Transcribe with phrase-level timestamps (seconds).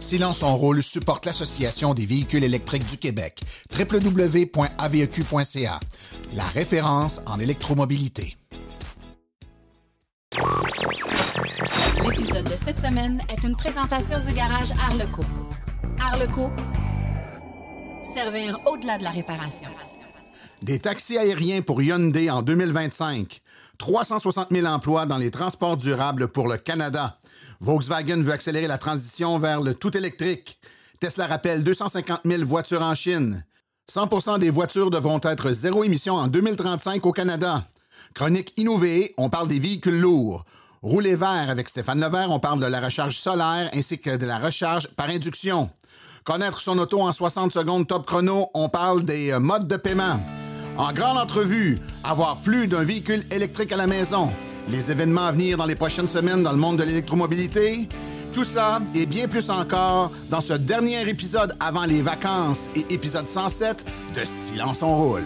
[0.00, 3.40] Silence en rôle supporte l'Association des véhicules électriques du Québec,
[3.78, 5.80] www.aveq.ca,
[6.34, 8.36] la référence en électromobilité.
[12.02, 15.22] L'épisode de cette semaine est une présentation du garage Arleco.
[16.00, 16.50] Arleco,
[18.02, 19.68] servir au-delà de la réparation.
[20.62, 23.40] Des taxis aériens pour Hyundai en 2025.
[23.78, 27.19] 360 000 emplois dans les transports durables pour le Canada.
[27.60, 30.58] Volkswagen veut accélérer la transition vers le tout électrique.
[30.98, 33.44] Tesla rappelle 250 000 voitures en Chine.
[33.90, 37.64] 100% des voitures devront être zéro émission en 2035 au Canada.
[38.14, 40.44] Chronique innovée, on parle des véhicules lourds.
[40.82, 44.38] Rouler vert avec Stéphane Levert, on parle de la recharge solaire ainsi que de la
[44.38, 45.68] recharge par induction.
[46.24, 50.18] Connaître son auto en 60 secondes top chrono, on parle des euh, modes de paiement.
[50.78, 54.30] En grande entrevue, avoir plus d'un véhicule électrique à la maison.
[54.70, 57.88] Les événements à venir dans les prochaines semaines dans le monde de l'électromobilité.
[58.32, 63.26] Tout ça et bien plus encore dans ce dernier épisode avant les vacances et épisode
[63.26, 63.84] 107
[64.16, 65.24] de Silence on roule.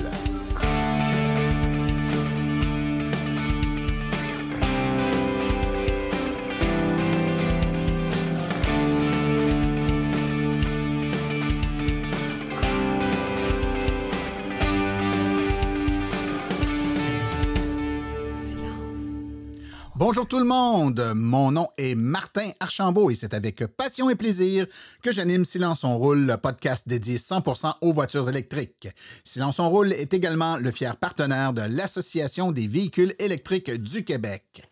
[20.06, 24.66] Bonjour tout le monde, mon nom est Martin Archambault et c'est avec passion et plaisir
[25.00, 28.90] que j'anime Silence on roule, le podcast dédié 100% aux voitures électriques.
[29.24, 34.68] Silence on roule est également le fier partenaire de l'Association des véhicules électriques du Québec.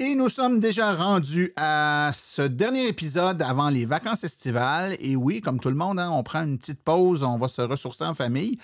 [0.00, 4.96] Et nous sommes déjà rendus à ce dernier épisode avant les vacances estivales.
[4.98, 7.62] Et oui, comme tout le monde, hein, on prend une petite pause, on va se
[7.62, 8.58] ressourcer en famille.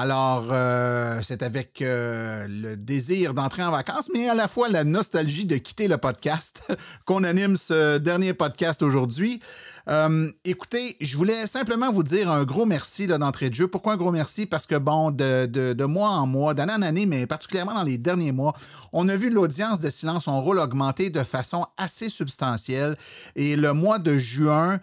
[0.00, 4.84] Alors, euh, c'est avec euh, le désir d'entrer en vacances, mais à la fois la
[4.84, 6.62] nostalgie de quitter le podcast
[7.04, 9.40] qu'on anime ce dernier podcast aujourd'hui.
[9.88, 13.66] Euh, écoutez, je voulais simplement vous dire un gros merci d'entrée de jeu.
[13.66, 14.46] Pourquoi un gros merci?
[14.46, 17.98] Parce que, bon, de, de, mois en mois, d'année en année, mais particulièrement dans les
[17.98, 18.54] derniers mois,
[18.92, 22.96] on a vu l'audience de Silence on rôle augmenter de façon assez substantielle.
[23.34, 24.78] Et le mois de juin,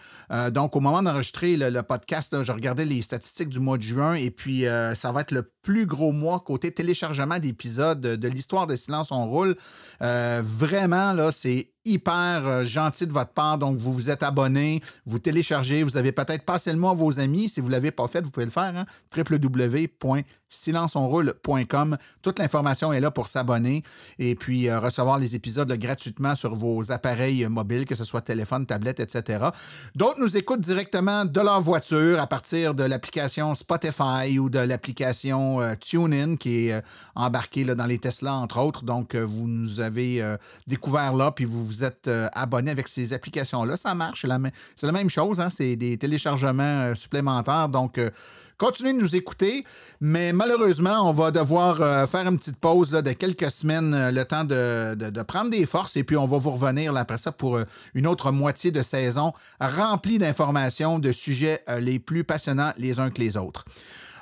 [0.51, 4.31] donc au moment d'enregistrer le, podcast, je regardais les statistiques du mois de juin et
[4.31, 4.65] puis
[5.05, 9.27] ça va être le plus gros mois côté téléchargement d'épisodes de, l'histoire de Silence on
[9.27, 9.55] roule.
[9.99, 13.59] vraiment, là, c'est hyper euh, gentil de votre part.
[13.59, 17.19] Donc, vous vous êtes abonné, vous téléchargez, vous avez peut-être passé le mois à vos
[17.19, 17.47] amis.
[17.47, 18.75] Si vous ne l'avez pas fait, vous pouvez le faire.
[18.75, 18.87] Hein?
[19.15, 21.97] www.silenceonroule.com.
[22.21, 23.83] Toute l'information est là pour s'abonner
[24.17, 28.65] et puis euh, recevoir les épisodes gratuitement sur vos appareils mobiles, que ce soit téléphone,
[28.65, 29.49] tablette, etc.
[29.95, 35.61] D'autres nous écoutent directement de leur voiture à partir de l'application Spotify ou de l'application
[35.61, 36.81] euh, TuneIn qui est
[37.13, 38.83] embarquée là, dans les Tesla, entre autres.
[38.83, 40.35] Donc, vous nous avez
[40.67, 44.21] découvert là, puis vous vous vous êtes euh, abonné avec ces applications-là, ça marche.
[44.21, 47.69] C'est la, même chose, hein, c'est des téléchargements euh, supplémentaires.
[47.69, 48.09] Donc, euh,
[48.57, 49.65] continuez de nous écouter,
[49.99, 55.21] mais malheureusement, on va devoir faire une petite pause de quelques semaines, le temps de,
[55.23, 57.59] prendre des forces, et puis on va vous revenir après ça pour
[57.93, 63.19] une autre moitié de saison remplie d'informations, de sujets les plus passionnants les uns que
[63.19, 63.65] les autres.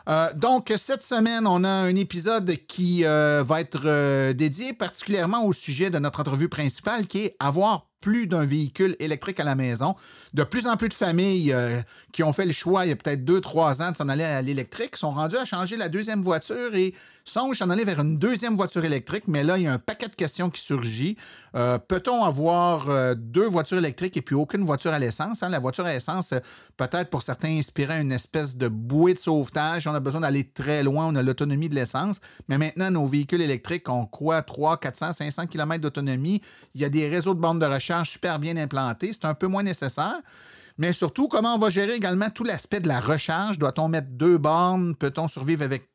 [0.09, 5.45] Euh, donc, cette semaine, on a un épisode qui euh, va être euh, dédié particulièrement
[5.45, 9.55] au sujet de notre entrevue principale, qui est avoir plus d'un véhicule électrique à la
[9.55, 9.95] maison.
[10.33, 11.81] De plus en plus de familles euh,
[12.11, 14.25] qui ont fait le choix il y a peut-être deux, trois ans de s'en aller
[14.25, 16.93] à l'électrique sont rendues à changer la deuxième voiture et
[17.23, 19.23] songent s'en aller vers une deuxième voiture électrique.
[19.27, 21.15] Mais là, il y a un paquet de questions qui surgit.
[21.55, 25.41] Euh, peut-on avoir euh, deux voitures électriques et puis aucune voiture à l'essence?
[25.41, 25.47] Hein?
[25.47, 26.33] La voiture à essence,
[26.75, 29.87] peut-être pour certains, inspirer une espèce de bouée de sauvetage.
[29.87, 32.19] On a besoin d'aller très loin, on a l'autonomie de l'essence.
[32.49, 34.41] Mais maintenant, nos véhicules électriques ont quoi?
[34.41, 36.41] 3, 400, 500 km d'autonomie.
[36.75, 39.13] Il y a des réseaux de bornes de recharge super bien implanté.
[39.13, 40.19] C'est un peu moins nécessaire.
[40.77, 43.59] Mais surtout, comment on va gérer également tout l'aspect de la recharge?
[43.59, 44.95] Doit-on mettre deux bornes?
[44.95, 45.87] Peut-on survivre avec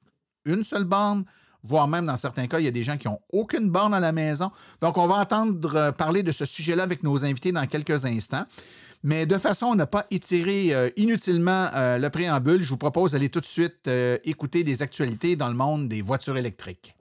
[0.44, 1.25] une seule borne?
[1.62, 4.00] voire même dans certains cas, il y a des gens qui n'ont aucune borne à
[4.00, 4.50] la maison.
[4.81, 8.47] Donc, on va entendre euh, parler de ce sujet-là avec nos invités dans quelques instants.
[9.05, 13.12] Mais de façon à ne pas étirer euh, inutilement euh, le préambule, je vous propose
[13.12, 13.88] d'aller tout de suite
[14.25, 16.94] écouter des actualités dans le monde des voitures électriques.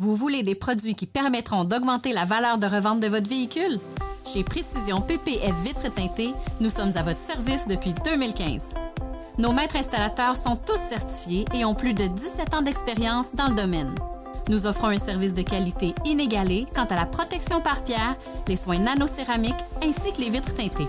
[0.00, 3.78] Vous voulez des produits qui permettront d'augmenter la valeur de revente de votre véhicule?
[4.24, 8.70] Chez Précision PPF Vitres teintées, nous sommes à votre service depuis 2015.
[9.36, 13.54] Nos maîtres installateurs sont tous certifiés et ont plus de 17 ans d'expérience dans le
[13.54, 13.94] domaine.
[14.48, 18.16] Nous offrons un service de qualité inégalé quant à la protection par pierre,
[18.48, 19.52] les soins nanocéramiques
[19.84, 20.88] ainsi que les vitres teintées.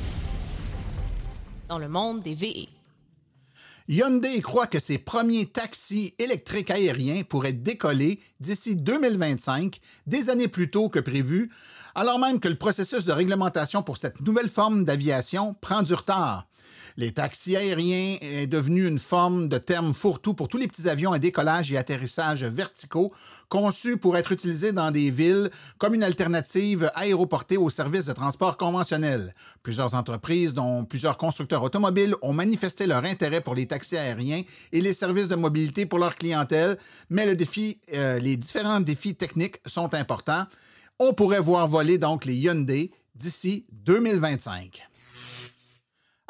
[1.71, 2.67] dans le monde des VE.
[3.87, 10.69] Hyundai croit que ses premiers taxis électriques aériens pourraient décoller d'ici 2025, des années plus
[10.69, 11.49] tôt que prévu,
[11.95, 16.45] alors même que le processus de réglementation pour cette nouvelle forme d'aviation prend du retard.
[16.97, 21.13] Les taxis aériens est devenu une forme de terme fourre-tout pour tous les petits avions
[21.13, 23.13] à décollage et atterrissage verticaux
[23.49, 28.57] conçus pour être utilisés dans des villes comme une alternative aéroportée aux services de transport
[28.57, 29.33] conventionnels.
[29.63, 34.81] Plusieurs entreprises, dont plusieurs constructeurs automobiles, ont manifesté leur intérêt pour les taxis aériens et
[34.81, 36.77] les services de mobilité pour leur clientèle,
[37.09, 37.27] mais
[37.93, 40.45] euh, les différents défis techniques sont importants.
[40.99, 44.90] On pourrait voir voler donc les Hyundai d'ici 2025.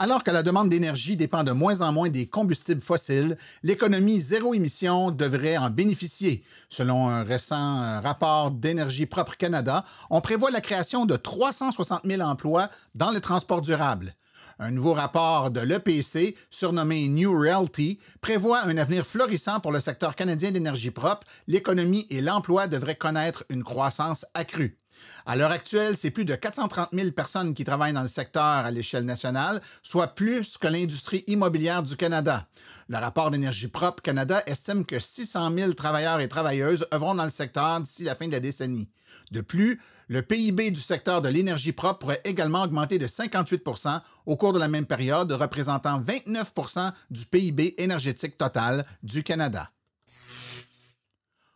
[0.03, 4.55] Alors que la demande d'énergie dépend de moins en moins des combustibles fossiles, l'économie zéro
[4.55, 6.43] émission devrait en bénéficier.
[6.69, 12.19] Selon un récent euh, rapport d'Énergie propre Canada, on prévoit la création de 360 000
[12.23, 14.15] emplois dans le transport durable.
[14.57, 20.15] Un nouveau rapport de l'EPC, surnommé New Realty, prévoit un avenir florissant pour le secteur
[20.15, 21.27] canadien d'énergie propre.
[21.45, 24.80] L'économie et l'emploi devraient connaître une croissance accrue.
[25.25, 28.71] À l'heure actuelle, c'est plus de 430 000 personnes qui travaillent dans le secteur à
[28.71, 32.47] l'échelle nationale, soit plus que l'industrie immobilière du Canada.
[32.89, 37.29] Le rapport d'énergie propre Canada estime que 600 000 travailleurs et travailleuses œuvront dans le
[37.29, 38.89] secteur d'ici la fin de la décennie.
[39.31, 44.35] De plus, le PIB du secteur de l'énergie propre pourrait également augmenter de 58% au
[44.35, 49.71] cours de la même période, représentant 29% du PIB énergétique total du Canada.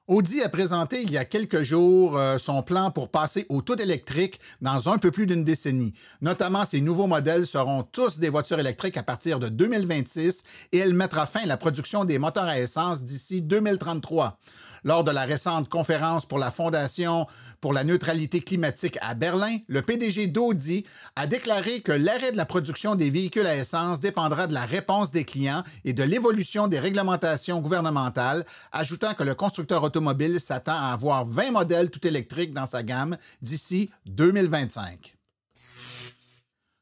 [0.08, 3.82] Audi a présenté il y a quelques jours euh, son plan pour passer au tout
[3.82, 5.94] électrique dans un peu plus d'une décennie.
[6.22, 10.44] Notamment, ces nouveaux modèles seront tous des voitures électriques à partir de 2026
[10.74, 14.38] et elle mettra fin à la production des moteurs à essence d'ici 2033.
[14.86, 17.26] Lors de la récente conférence pour la Fondation
[17.60, 20.86] pour la neutralité climatique à Berlin, le PDG d'Audi
[21.16, 25.10] a déclaré que l'arrêt de la production des véhicules à essence dépendra de la réponse
[25.10, 30.92] des clients et de l'évolution des réglementations gouvernementales, ajoutant que le constructeur automobile s'attend à
[30.94, 35.16] avoir 20 modèles tout électriques dans sa gamme d'ici 2025.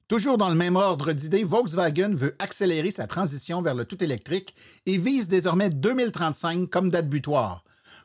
[0.09, 4.55] Toujours dans le même ordre d'idées, Volkswagen veut accélérer sa transition vers le tout électrique
[4.85, 7.63] et vise désormais 2035 comme date butoir.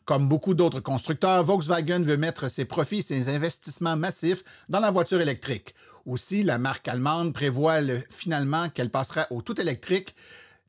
[0.08, 4.90] Comme beaucoup d'autres constructeurs, Volkswagen veut mettre ses profits et ses investissements massifs dans la
[4.90, 5.74] voiture électrique.
[6.06, 10.14] Aussi, la marque allemande prévoit finalement qu'elle passera au tout électrique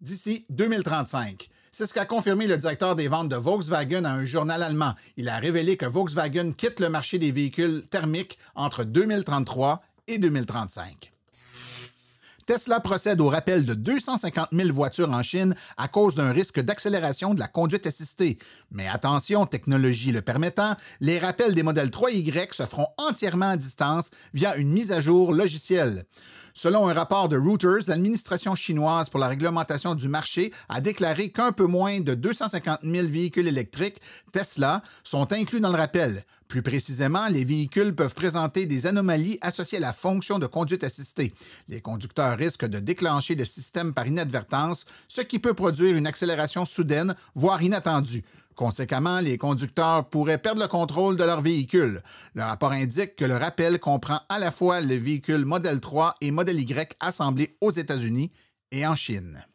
[0.01, 1.49] d'ici 2035.
[1.71, 4.93] C'est ce qu'a confirmé le directeur des ventes de Volkswagen à un journal allemand.
[5.15, 11.08] Il a révélé que Volkswagen quitte le marché des véhicules thermiques entre 2033 et 2035.
[12.49, 17.35] Tesla procède au rappel de 250 000 voitures en Chine à cause d'un risque d'accélération
[17.35, 18.39] de la conduite assistée.
[18.71, 24.09] Mais attention, technologie le permettant, les rappels des modèles 3Y se feront entièrement à distance
[24.33, 26.05] via une mise à jour logicielle.
[26.55, 31.51] Selon un rapport de Reuters, l'administration chinoise pour la réglementation du marché a déclaré qu'un
[31.51, 34.01] peu moins de 250 000 véhicules électriques
[34.31, 36.25] Tesla sont inclus dans le rappel.
[36.49, 41.31] Plus précisément, les véhicules peuvent présenter des anomalies associées à la fonction de conduite assistée.
[41.67, 46.65] Les conducteurs risquent de déclencher le système par inadvertance, ce qui peut produire une accélération
[46.65, 48.23] soudaine, voire inattendue.
[48.55, 52.01] Conséquemment, les conducteurs pourraient perdre le contrôle de leur véhicule.
[52.33, 56.31] Le rapport indique que le rappel comprend à la fois le véhicule Model 3 et
[56.31, 58.31] Model Y assemblés aux États-Unis
[58.71, 59.45] et en Chine.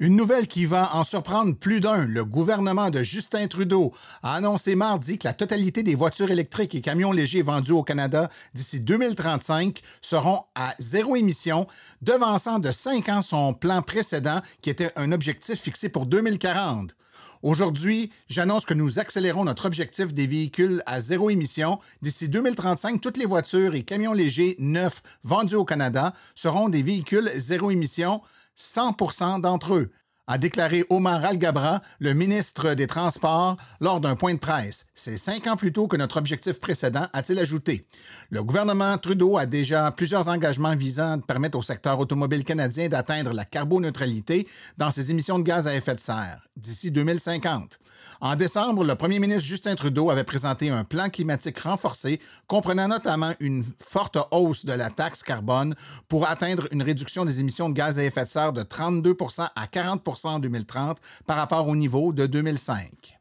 [0.00, 2.04] Une nouvelle qui va en surprendre plus d'un.
[2.04, 6.80] Le gouvernement de Justin Trudeau a annoncé mardi que la totalité des voitures électriques et
[6.80, 11.66] camions légers vendus au Canada d'ici 2035 seront à zéro émission,
[12.00, 16.94] devançant de cinq ans son plan précédent qui était un objectif fixé pour 2040.
[17.42, 21.80] Aujourd'hui, j'annonce que nous accélérons notre objectif des véhicules à zéro émission.
[22.02, 27.32] D'ici 2035, toutes les voitures et camions légers neufs vendus au Canada seront des véhicules
[27.34, 28.22] zéro émission
[28.58, 29.90] 100% d'entre eux.
[30.28, 34.86] A déclaré Omar Al-Gabra, le ministre des Transports, lors d'un point de presse.
[34.94, 37.86] C'est cinq ans plus tôt que notre objectif précédent, a-t-il ajouté.
[38.30, 43.32] Le gouvernement Trudeau a déjà plusieurs engagements visant à permettre au secteur automobile canadien d'atteindre
[43.32, 47.78] la carboneutralité dans ses émissions de gaz à effet de serre d'ici 2050.
[48.20, 53.32] En décembre, le premier ministre Justin Trudeau avait présenté un plan climatique renforcé comprenant notamment
[53.40, 55.74] une forte hausse de la taxe carbone
[56.08, 59.16] pour atteindre une réduction des émissions de gaz à effet de serre de 32
[59.54, 63.18] à 40 en 2030 par rapport au niveau de 2005.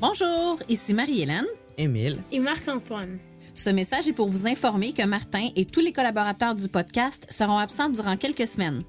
[0.00, 1.46] Bonjour, ici Marie-Hélène.
[1.78, 2.18] Émile.
[2.30, 3.18] Et Marc-Antoine.
[3.54, 7.56] Ce message est pour vous informer que Martin et tous les collaborateurs du podcast seront
[7.56, 8.82] absents durant quelques semaines.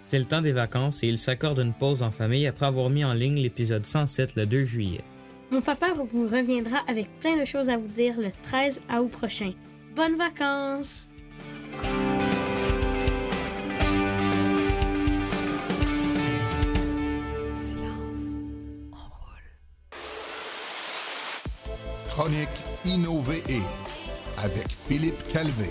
[0.00, 3.04] C'est le temps des vacances et il s'accorde une pause en famille après avoir mis
[3.04, 5.04] en ligne l'épisode 107 le 2 juillet.
[5.50, 9.50] Mon papa vous reviendra avec plein de choses à vous dire le 13 août prochain.
[9.94, 11.10] Bonnes vacances!
[17.60, 18.38] Silence,
[18.90, 19.50] on roule.
[22.08, 22.48] Chronique
[22.86, 23.42] Innover
[24.38, 25.68] avec Philippe Calvé.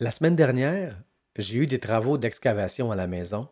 [0.00, 0.96] La semaine dernière,
[1.36, 3.48] j'ai eu des travaux d'excavation à la maison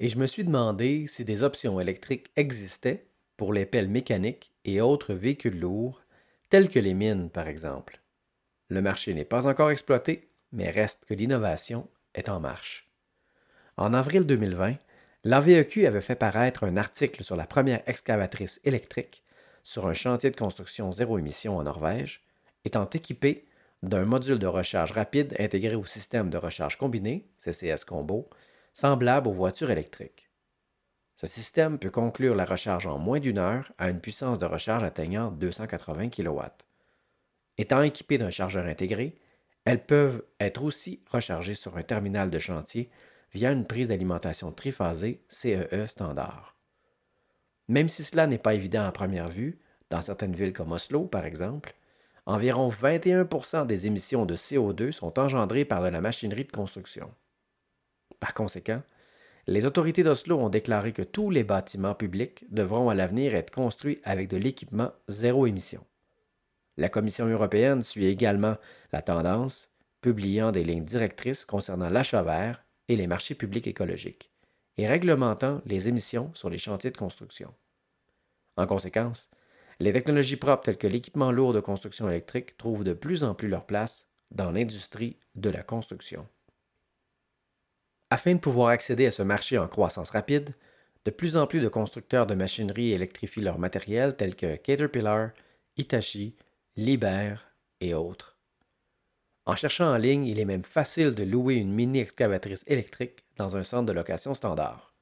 [0.00, 4.80] et je me suis demandé si des options électriques existaient pour les pelles mécaniques et
[4.80, 6.02] autres véhicules lourds,
[6.50, 8.00] tels que les mines par exemple.
[8.68, 12.90] Le marché n'est pas encore exploité, mais reste que l'innovation est en marche.
[13.76, 14.74] En avril 2020,
[15.24, 19.22] l'AVEQ avait fait paraître un article sur la première excavatrice électrique
[19.62, 22.24] sur un chantier de construction zéro émission en Norvège,
[22.64, 23.46] étant équipée
[23.82, 28.28] d'un module de recharge rapide intégré au système de recharge combiné, CCS Combo,
[28.74, 30.29] semblable aux voitures électriques.
[31.20, 34.84] Ce système peut conclure la recharge en moins d'une heure à une puissance de recharge
[34.84, 36.40] atteignant 280 kW.
[37.58, 39.18] Étant équipées d'un chargeur intégré,
[39.66, 42.88] elles peuvent être aussi rechargées sur un terminal de chantier
[43.34, 46.56] via une prise d'alimentation triphasée CEE e standard.
[47.68, 49.58] Même si cela n'est pas évident à première vue,
[49.90, 51.74] dans certaines villes comme Oslo par exemple,
[52.24, 57.12] environ 21% des émissions de CO2 sont engendrées par de la machinerie de construction.
[58.20, 58.80] Par conséquent,
[59.50, 64.00] les autorités d'Oslo ont déclaré que tous les bâtiments publics devront à l'avenir être construits
[64.04, 65.84] avec de l'équipement zéro émission.
[66.76, 68.54] La Commission européenne suit également
[68.92, 69.68] la tendance,
[70.02, 74.30] publiant des lignes directrices concernant l'achat vert et les marchés publics écologiques,
[74.78, 77.52] et réglementant les émissions sur les chantiers de construction.
[78.56, 79.30] En conséquence,
[79.80, 83.48] les technologies propres telles que l'équipement lourd de construction électrique trouvent de plus en plus
[83.48, 86.28] leur place dans l'industrie de la construction.
[88.10, 90.54] Afin de pouvoir accéder à ce marché en croissance rapide,
[91.04, 95.30] de plus en plus de constructeurs de machinerie électrifient leur matériel tels que Caterpillar,
[95.76, 96.34] Hitachi,
[96.76, 97.46] Liebherr
[97.80, 98.36] et autres.
[99.46, 103.62] En cherchant en ligne, il est même facile de louer une mini-excavatrice électrique dans un
[103.62, 104.94] centre de location standard.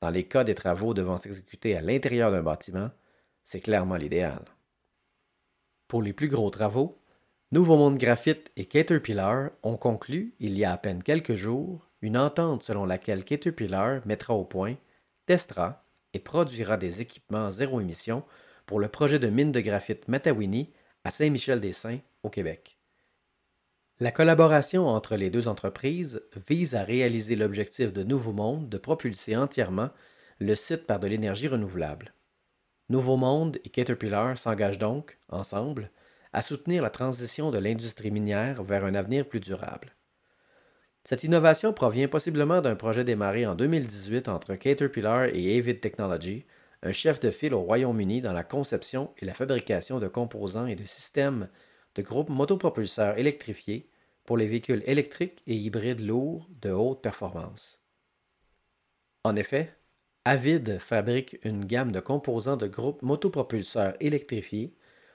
[0.00, 2.90] Dans les cas des travaux devant s'exécuter à l'intérieur d'un bâtiment,
[3.44, 4.44] c'est clairement l'idéal.
[5.88, 6.98] Pour les plus gros travaux,
[7.52, 12.16] Nouveau Monde Graphite et Caterpillar ont conclu, il y a à peine quelques jours, une
[12.16, 14.76] entente selon laquelle Caterpillar mettra au point,
[15.26, 18.24] testera et produira des équipements zéro émission
[18.66, 20.70] pour le projet de mine de graphite Matawini
[21.04, 22.78] à Saint-Michel-des-Saints, au Québec.
[23.98, 29.36] La collaboration entre les deux entreprises vise à réaliser l'objectif de Nouveau Monde de propulser
[29.36, 29.90] entièrement
[30.38, 32.14] le site par de l'énergie renouvelable.
[32.88, 35.90] Nouveau Monde et Caterpillar s'engagent donc, ensemble,
[36.32, 39.94] à soutenir la transition de l'industrie minière vers un avenir plus durable.
[41.04, 46.44] Cette innovation provient possiblement d'un projet démarré en 2018 entre Caterpillar et Avid Technology,
[46.82, 50.76] un chef de file au Royaume-Uni dans la conception et la fabrication de composants et
[50.76, 51.48] de systèmes
[51.94, 53.88] de groupes motopropulseurs électrifiés
[54.24, 57.80] pour les véhicules électriques et hybrides lourds de haute performance.
[59.24, 59.74] En effet,
[60.24, 64.74] Avid fabrique une gamme de composants de groupes motopropulseurs électrifiés,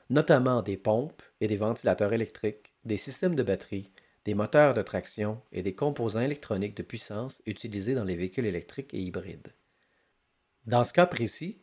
[0.10, 3.92] notamment des pompes et des ventilateurs électriques, des systèmes de batterie,
[4.26, 8.94] des moteurs de traction et des composants électroniques de puissance utilisés dans les véhicules électriques
[8.94, 9.54] et hybrides.
[10.66, 11.60] Dans ce cas précis,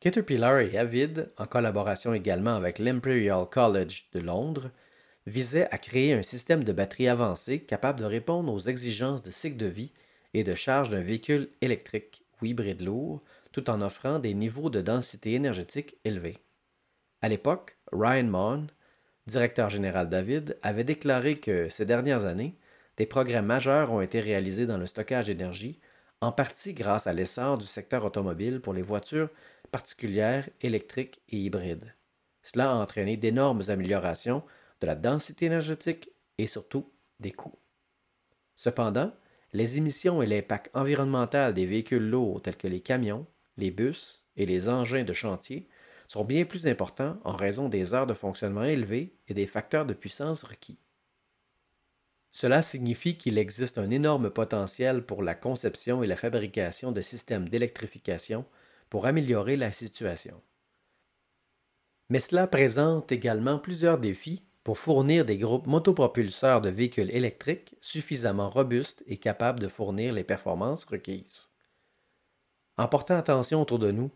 [0.00, 4.72] Caterpillar et Avid, en collaboration également avec l'Imperial College de Londres,
[5.26, 9.56] visaient à créer un système de batterie avancé capable de répondre aux exigences de cycle
[9.56, 9.92] de vie
[10.34, 14.80] et de charge d'un véhicule électrique ou hybride lourd, tout en offrant des niveaux de
[14.80, 16.38] densité énergétique élevés.
[17.20, 18.66] À l'époque, Ryan Mon,
[19.26, 22.56] directeur général David, avait déclaré que ces dernières années,
[22.96, 25.80] des progrès majeurs ont été réalisés dans le stockage d'énergie,
[26.20, 29.30] en partie grâce à l'essor du secteur automobile pour les voitures
[29.70, 31.94] particulières, électriques et hybrides.
[32.42, 34.42] Cela a entraîné d'énormes améliorations
[34.80, 37.58] de la densité énergétique et surtout des coûts.
[38.56, 39.12] Cependant,
[39.52, 43.26] les émissions et l'impact environnemental des véhicules lourds tels que les camions,
[43.56, 45.68] les bus et les engins de chantier
[46.12, 49.94] sont bien plus importants en raison des heures de fonctionnement élevées et des facteurs de
[49.94, 50.76] puissance requis.
[52.30, 57.48] Cela signifie qu'il existe un énorme potentiel pour la conception et la fabrication de systèmes
[57.48, 58.44] d'électrification
[58.90, 60.38] pour améliorer la situation.
[62.10, 68.50] Mais cela présente également plusieurs défis pour fournir des groupes motopropulseurs de véhicules électriques suffisamment
[68.50, 71.48] robustes et capables de fournir les performances requises.
[72.76, 74.10] En portant attention autour de nous,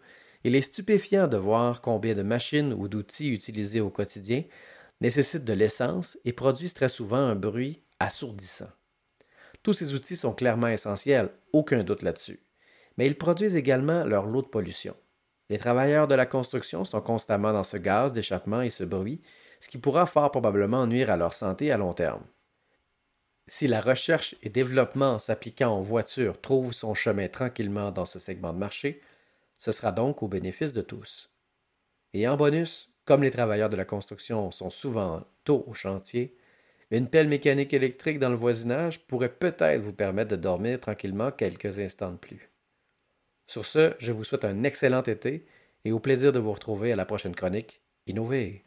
[0.47, 4.45] il est stupéfiant de voir combien de machines ou d'outils utilisés au quotidien
[5.01, 8.71] nécessitent de l'essence et produisent très souvent un bruit assourdissant.
[9.65, 12.39] Tous ces outils sont clairement essentiels, aucun doute là-dessus,
[12.97, 14.95] mais ils produisent également leur lot de pollution.
[15.51, 19.23] Les travailleurs de la construction sont constamment dans ce gaz d'échappement et ce bruit,
[19.59, 22.23] ce qui pourra fort probablement nuire à leur santé à long terme.
[23.49, 28.53] Si la recherche et développement s'appliquant aux voitures trouve son chemin tranquillement dans ce segment
[28.53, 29.01] de marché,
[29.57, 31.31] ce sera donc au bénéfice de tous.
[32.13, 36.37] Et en bonus, comme les travailleurs de la construction sont souvent tôt au chantier,
[36.91, 41.79] une pelle mécanique électrique dans le voisinage pourrait peut-être vous permettre de dormir tranquillement quelques
[41.79, 42.51] instants de plus.
[43.47, 45.47] Sur ce, je vous souhaite un excellent été
[45.85, 47.81] et au plaisir de vous retrouver à la prochaine chronique.
[48.07, 48.65] Innover.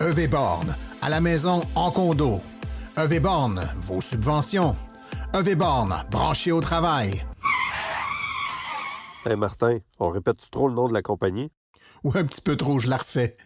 [0.00, 2.40] EV Borne, à la maison en condo.
[2.96, 4.76] EV Borne, vos subventions.
[5.32, 7.24] EV Borne, branché au travail.
[9.24, 11.50] Hey Martin, on répète trop le nom de la compagnie?
[12.02, 13.36] Ou un petit peu trop, je la refais.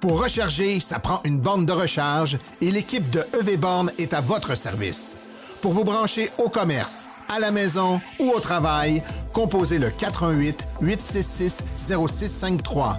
[0.00, 4.20] Pour recharger, ça prend une borne de recharge et l'équipe de EV Borne est à
[4.20, 5.16] votre service.
[5.60, 9.02] Pour vous brancher au commerce, à la maison ou au travail,
[9.32, 12.98] composez le 418 866 0653.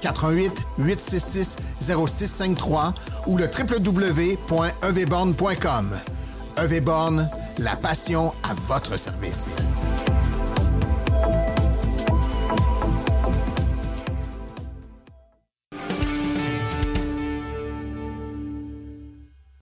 [0.00, 2.94] 418 866 0653
[3.26, 5.98] ou le www.evborne.com.
[6.56, 7.28] EVborne,
[7.58, 9.54] la passion à votre service.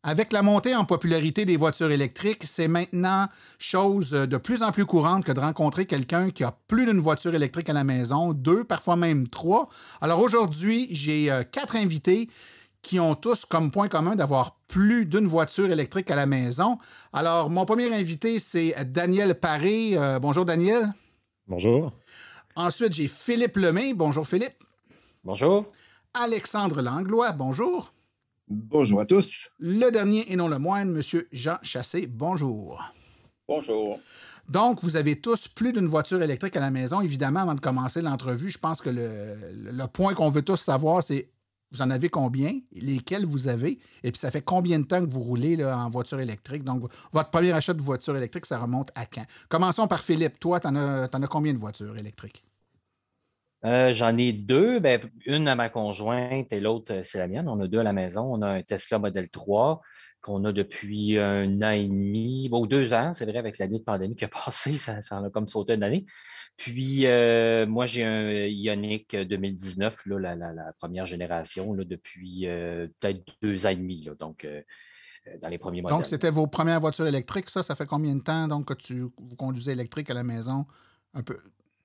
[0.08, 4.86] Avec la montée en popularité des voitures électriques, c'est maintenant chose de plus en plus
[4.86, 8.64] courante que de rencontrer quelqu'un qui a plus d'une voiture électrique à la maison, deux,
[8.64, 9.68] parfois même trois.
[10.00, 12.30] Alors aujourd'hui, j'ai euh, quatre invités
[12.80, 16.78] qui ont tous comme point commun d'avoir plus d'une voiture électrique à la maison.
[17.12, 19.90] Alors, mon premier invité, c'est Daniel Paré.
[19.94, 20.90] Euh, bonjour, Daniel.
[21.46, 21.92] Bonjour.
[22.56, 23.92] Ensuite, j'ai Philippe Lemay.
[23.92, 24.56] Bonjour, Philippe.
[25.22, 25.70] Bonjour.
[26.14, 27.32] Alexandre Langlois.
[27.32, 27.92] Bonjour.
[28.50, 29.50] Bonjour à tous.
[29.58, 31.22] Le dernier et non le moindre, M.
[31.32, 32.06] Jean Chassé.
[32.06, 32.82] Bonjour.
[33.46, 34.00] Bonjour.
[34.48, 37.02] Donc, vous avez tous plus d'une voiture électrique à la maison.
[37.02, 39.36] Évidemment, avant de commencer l'entrevue, je pense que le,
[39.70, 41.28] le point qu'on veut tous savoir, c'est
[41.72, 45.10] vous en avez combien, lesquels vous avez, et puis ça fait combien de temps que
[45.10, 46.64] vous roulez là, en voiture électrique?
[46.64, 49.26] Donc, votre premier achat de voiture électrique, ça remonte à quand?
[49.50, 50.40] Commençons par Philippe.
[50.40, 52.42] Toi, tu en, as combien de voitures électriques?
[53.64, 54.80] Euh, j'en ai deux.
[54.80, 57.48] Ben, une à ma conjointe et l'autre, euh, c'est la mienne.
[57.48, 58.22] On a deux à la maison.
[58.22, 59.80] On a un Tesla Model 3
[60.20, 63.84] qu'on a depuis un an et demi, bon, deux ans, c'est vrai, avec l'année de
[63.84, 66.06] pandémie qui a passé, ça, ça en a comme sauté une année.
[66.56, 72.46] Puis, euh, moi, j'ai un Ioniq 2019, là, la, première génération, là, depuis
[72.98, 74.02] peut-être deux ans et demi.
[74.02, 74.44] Là, donc,
[75.40, 75.98] dans les premiers modèles.
[75.98, 77.62] Donc, c'était vos premières voitures électriques, ça?
[77.62, 80.66] Ça fait combien de temps donc, que tu vous conduisez électrique à la maison?
[81.14, 81.38] Un peu.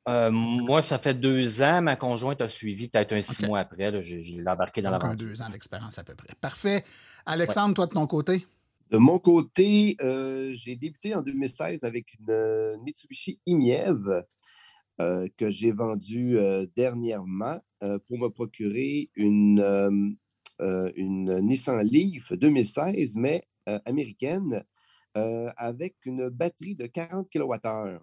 [0.10, 1.82] Euh, moi, ça fait deux ans.
[1.82, 4.02] Ma conjointe a suivi peut-être un six mois après.
[4.02, 6.36] J'ai embarqué dans la deux ans d'expérience à peu près.
[6.42, 6.84] Parfait.
[7.26, 8.46] Alexandre, toi, de ton côté?
[8.90, 14.24] De mon côté, euh, j'ai débuté en 2016 avec une euh, Mitsubishi Imiev
[15.38, 16.38] que j'ai vendue
[16.78, 20.16] dernièrement pour me procurer une,
[20.60, 23.42] une Nissan Leaf 2016, mais
[23.86, 24.64] américaine,
[25.16, 28.00] avec une batterie de 40 kWh.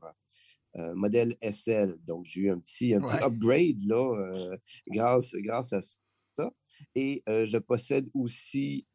[0.76, 1.98] Euh, modèle SL.
[2.06, 4.56] Donc, j'ai eu un petit, un petit upgrade là, euh,
[4.88, 6.52] grâce, grâce à ça.
[6.94, 8.86] Et euh, je possède aussi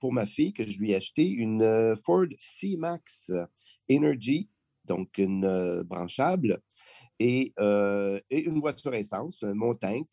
[0.00, 3.30] pour ma fille que je lui ai acheté une Ford C-Max
[3.90, 4.50] Energy,
[4.84, 6.60] donc une branchable,
[7.20, 7.54] et,
[8.30, 10.08] et, une voiture essence, mon tank,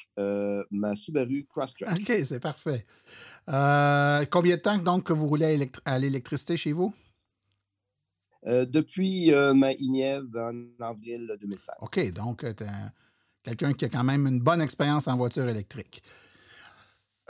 [0.69, 1.89] ma Subaru Crosstrek.
[1.91, 2.85] OK, c'est parfait.
[3.47, 6.93] combien de temps donc que vous roulez à l'électricité chez vous?
[8.47, 11.75] Euh, depuis euh, ma INIEV en avril 2016.
[11.81, 12.67] OK, donc tu es
[13.43, 16.01] quelqu'un qui a quand même une bonne expérience en voiture électrique.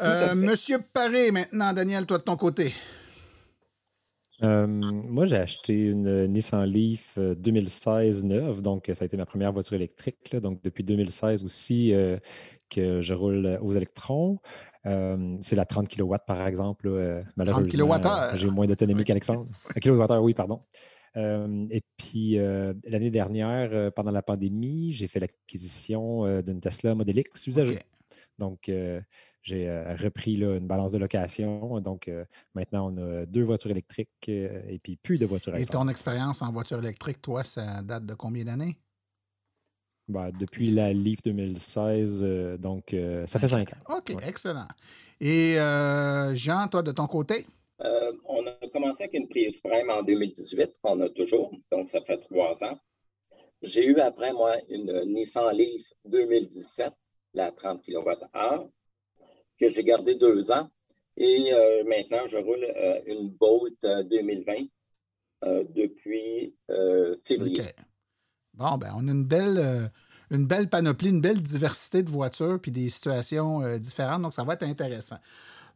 [0.02, 2.74] Euh, Monsieur Paré, maintenant, Daniel, toi de ton côté.
[4.44, 9.52] Euh, moi, j'ai acheté une Nissan Leaf 2016 neuve, donc ça a été ma première
[9.52, 10.36] voiture électrique.
[10.36, 11.92] donc depuis 2016 aussi
[12.70, 14.38] que je roule aux électrons.
[14.86, 16.88] c'est la 30 kW par exemple.
[17.36, 18.00] malheureusement,
[18.36, 19.48] j'ai moins d'autonomie qu'Alexandre.
[19.82, 20.62] kWh, oui, pardon.
[21.16, 27.80] Et puis, l'année dernière, pendant la pandémie, j'ai fait l'acquisition d'une Tesla Model X usagée.
[28.38, 28.72] Donc,
[29.42, 29.70] j'ai
[30.00, 31.80] repris une balance de location.
[31.80, 32.10] Donc,
[32.56, 35.74] maintenant, on a deux voitures électriques et puis plus de voitures électriques.
[35.74, 38.78] Et ton expérience en voiture électrique, toi, ça date de combien d'années?
[40.08, 42.24] Ben, depuis la Leaf 2016,
[42.60, 42.96] donc
[43.26, 43.98] ça fait cinq ans.
[43.98, 44.68] OK, excellent.
[45.22, 45.56] Et
[46.34, 47.46] Jean, toi, de ton côté?
[47.80, 52.18] On a commencé avec une Prius Prime en 2018, qu'on a toujours, donc ça fait
[52.18, 52.78] trois ans.
[53.62, 56.94] J'ai eu après, moi, une Nissan Leaf 2017,
[57.34, 58.70] la 30 kWh
[59.60, 60.70] que j'ai gardé deux ans.
[61.18, 64.54] Et euh, maintenant, je roule euh, une Boat 2020
[65.44, 66.56] euh, depuis
[67.26, 67.64] février.
[68.54, 69.92] Bon, ben, on a une belle,
[70.32, 74.22] une belle panoplie, une belle diversité de voitures puis des situations différentes.
[74.22, 75.18] Donc, ça va être intéressant.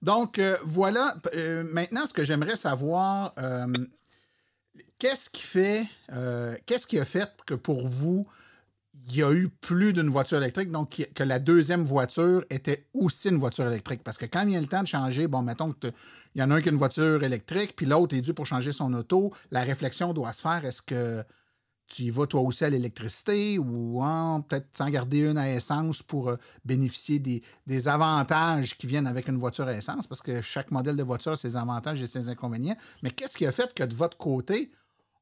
[0.02, 1.16] Donc, voilà.
[1.72, 3.34] maintenant, ce que j'aimerais savoir,
[5.00, 5.88] qu'est-ce qui fait,
[6.66, 8.28] qu'est-ce qui a fait que pour vous,
[9.08, 13.28] il y a eu plus d'une voiture électrique, donc que la deuxième voiture était aussi
[13.30, 14.02] une voiture électrique?
[14.02, 15.94] Parce que quand il y a le temps de changer, bon, mettons qu'il
[16.36, 18.72] y en a un qui a une voiture électrique, puis l'autre est dû pour changer
[18.72, 21.24] son auto, la réflexion doit se faire est-ce que
[21.88, 26.02] tu y vas toi aussi à l'électricité ou hein, peut-être sans garder une à essence
[26.02, 30.42] pour euh, bénéficier des, des, avantages qui viennent avec une voiture à essence, parce que
[30.42, 32.78] chaque modèle de voiture a ses avantages et ses inconvénients.
[33.02, 34.72] Mais qu'est-ce qui a fait que de votre côté,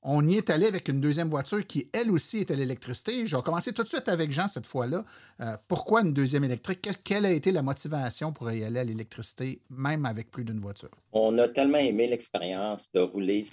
[0.04, 3.26] on y est allé avec une deuxième voiture qui, elle aussi, est à l'électricité?
[3.28, 5.06] Je vais commencer tout de suite avec Jean cette fois-là.
[5.42, 6.90] Euh, pourquoi une deuxième électrique?
[7.04, 10.90] Quelle, a été la motivation pour y aller à l'électricité, même avec plus d'une voiture?
[11.12, 13.46] On a tellement aimé l'expérience de rouler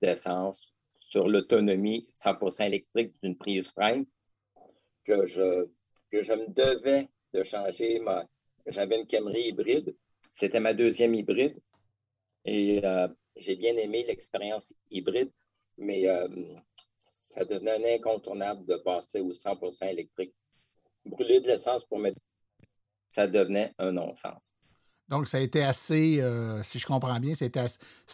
[0.00, 0.60] d'essence
[1.10, 4.06] sur l'autonomie 100% électrique d'une Prius Prime
[5.04, 5.66] que je,
[6.10, 7.98] que je me devais de changer.
[7.98, 8.24] Ma...
[8.66, 9.94] J'avais une Camry hybride.
[10.32, 11.58] C'était ma deuxième hybride.
[12.44, 15.30] Et euh, j'ai bien aimé l'expérience hybride
[15.80, 16.28] mais euh,
[16.94, 20.34] ça devenait incontournable de passer au 100% électrique.
[21.04, 22.18] Brûler de l'essence pour mettre
[23.08, 24.54] ça devenait un non-sens.
[25.08, 27.64] Donc, ça a été assez, euh, si je comprends bien, c'était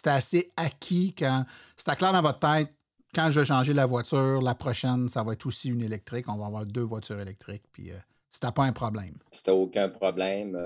[0.05, 2.73] assez, acquis quand c'était clair dans votre tête,
[3.13, 6.25] quand je vais changer la voiture, la prochaine, ça va être aussi une électrique.
[6.27, 7.97] On va avoir deux voitures électriques, puis euh,
[8.31, 9.17] c'était pas un problème.
[9.31, 10.57] C'était aucun problème.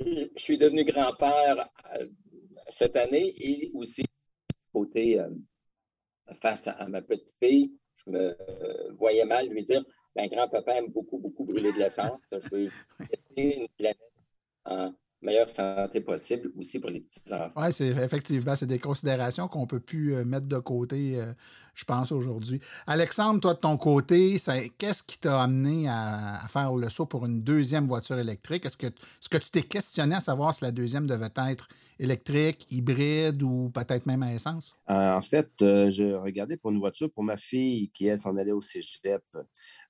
[0.00, 1.68] je suis devenu grand-père
[2.68, 4.04] cette année et aussi
[4.72, 5.28] côté euh,
[6.40, 7.72] face à, ma petite fille,
[8.06, 8.36] je me
[8.98, 9.82] voyais mal lui dire
[10.18, 12.18] ben, grand-papa aime beaucoup, beaucoup brûler de l'essence.
[12.32, 12.70] Je veux
[13.36, 13.98] laisser une planète
[14.64, 17.50] en meilleure santé possible aussi pour les petits-enfants.
[17.56, 21.32] Oui, c'est effectivement, c'est des considérations qu'on ne peut plus euh, mettre de côté, euh,
[21.74, 22.60] je pense, aujourd'hui.
[22.86, 24.36] Alexandre, toi, de ton côté,
[24.78, 28.66] qu'est-ce qui t'a amené à, faire le saut pour une deuxième voiture électrique?
[28.66, 32.66] Est-ce que, est-ce que tu t'es questionné à savoir si la deuxième devait être électrique,
[32.70, 34.74] hybride ou peut-être même à essence?
[34.88, 38.36] Euh, en fait, euh, je regardais pour une voiture pour ma fille qui, elle, s'en
[38.36, 39.22] allait au cégep,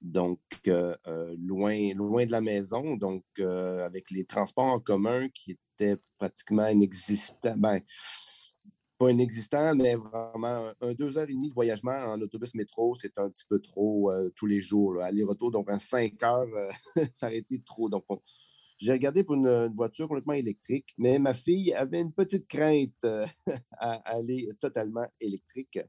[0.01, 0.95] donc euh,
[1.39, 7.57] loin, loin de la maison, donc avec les transports en commun qui étaient pratiquement inexistants.
[7.57, 7.81] Ben,
[8.99, 13.17] pas inexistant, mais vraiment un deux heures et demie de voyagement en autobus métro, c'est
[13.17, 15.01] un petit peu trop tous les jours.
[15.01, 16.49] Aller-retour, donc en cinq heures,
[17.15, 17.89] ça aurait été trop.
[17.89, 18.05] Donc,
[18.79, 23.27] j'ai regardé pour une, voiture complètement électrique, mais ma fille avait une petite crainte euh,
[23.73, 25.81] à aller totalement électrique.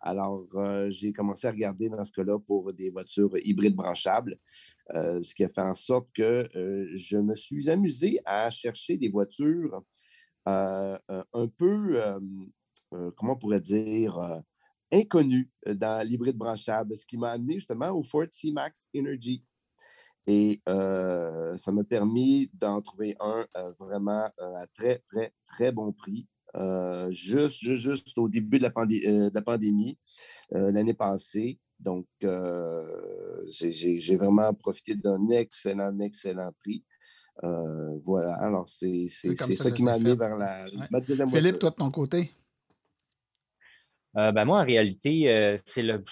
[0.00, 4.38] Alors, euh, j'ai commencé à regarder dans ce cas-là pour des voitures hybrides branchables,
[4.94, 6.48] euh, ce qui a fait en sorte que
[6.94, 9.82] je me suis amusé à chercher des voitures
[10.46, 12.00] un peu,
[13.16, 14.40] comment on pourrait dire,
[14.92, 19.44] inconnues dans l'hybride branchable, ce qui m'a amené justement au Ford C-Max Energy.
[20.30, 25.72] Et euh, ça m'a permis d'en trouver un euh, vraiment euh, à très, très, très
[25.72, 26.28] bon prix.
[27.08, 29.98] juste, juste, au début de la, de la pandémie,
[30.50, 31.58] l'année passée.
[31.80, 32.06] Donc,
[33.46, 36.84] j'ai vraiment profité d'un excellent, excellent prix.
[38.04, 40.66] voilà, alors c'est ça, qui m'a amené vers la,
[41.00, 42.30] deuxième Philippe, toi de ton côté?
[44.32, 46.02] Ben moi, en réalité, c'est le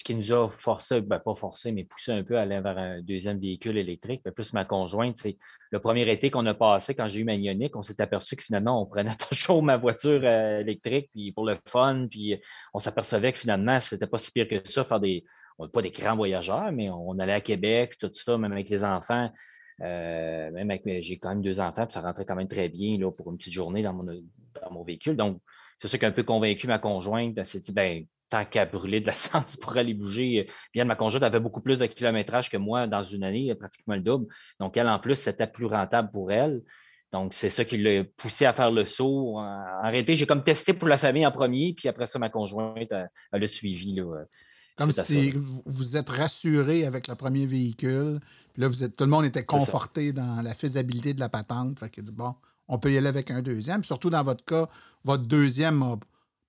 [0.00, 2.78] ce qui nous a forcé, ben pas forcé, mais poussé un peu à aller vers
[2.78, 4.22] un deuxième véhicule électrique.
[4.24, 5.36] Ben, plus ma conjointe, c'est
[5.70, 8.42] le premier été qu'on a passé quand j'ai eu ma Ioniq, on s'est aperçu que
[8.42, 12.40] finalement, on prenait toujours ma voiture euh, électrique puis pour le fun, puis
[12.72, 15.24] on s'apercevait que finalement, c'était pas si pire que ça, faire des.
[15.58, 18.82] On pas des grands voyageurs, mais on allait à Québec, tout ça, même avec les
[18.82, 19.30] enfants.
[19.82, 22.96] Euh, même avec j'ai quand même deux enfants, puis ça rentrait quand même très bien
[22.96, 25.16] là, pour une petite journée dans mon, dans mon véhicule.
[25.16, 25.42] Donc,
[25.80, 27.32] c'est ça qui a un peu convaincu ma conjointe.
[27.38, 30.46] Elle s'est dit, ben, tant qu'à brûler de l'essence pour aller bouger.
[30.74, 34.02] Bien, ma conjointe avait beaucoup plus de kilométrage que moi dans une année, pratiquement le
[34.02, 34.26] double.
[34.60, 36.62] Donc, elle, en plus, c'était plus rentable pour elle.
[37.12, 39.38] Donc, c'est ça qui l'a poussé à faire le saut.
[39.38, 42.92] En réalité, j'ai comme testé pour la famille en premier, puis après ça, ma conjointe,
[43.32, 43.94] elle, a suivi.
[43.94, 44.24] Là,
[44.76, 45.32] comme si
[45.64, 48.20] vous êtes rassuré avec le premier véhicule.
[48.52, 51.78] Puis là, vous êtes, tout le monde était conforté dans la faisabilité de la patente.
[51.78, 52.34] Fait que dit, bon,
[52.70, 53.84] on peut y aller avec un deuxième.
[53.84, 54.68] surtout dans votre cas,
[55.04, 55.98] votre deuxième a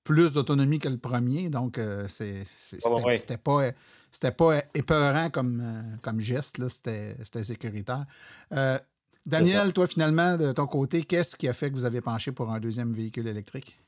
[0.04, 1.50] plus d'autonomie que le premier.
[1.50, 3.72] Donc, euh, c'était pas.
[4.14, 8.06] C'était pas épeurant comme, euh, comme geste, c'était sécuritaire.
[8.52, 8.78] Euh,
[9.26, 12.52] Daniel, toi, finalement, de ton côté, qu'est-ce qui a fait que vous avez penché pour
[12.52, 13.80] un deuxième véhicule électrique?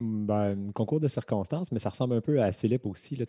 [0.00, 3.16] Ben, concours de circonstances, mais ça ressemble un peu à Philippe aussi.
[3.16, 3.24] Là,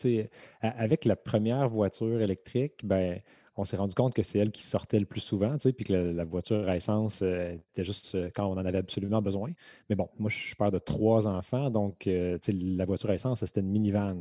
[0.61, 3.21] avec la première voiture électrique, ben,
[3.59, 6.23] on s'est rendu compte que c'est elle qui sortait le plus souvent, puis que la,
[6.23, 9.51] voiture à essence euh, était juste euh, quand on en avait absolument besoin.
[9.89, 13.43] Mais bon, moi, je suis père de trois enfants, donc euh, la voiture à essence,
[13.43, 14.15] c'était une minivan.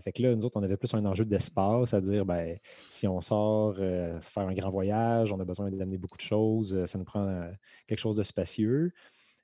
[0.00, 2.58] fait que là, nous autres, on avait plus un enjeu d'espace, à dire, ben,
[2.90, 6.98] si on sort faire un grand voyage, on a besoin d'amener beaucoup de choses, ça
[6.98, 7.50] nous prend
[7.86, 8.92] quelque chose de spacieux.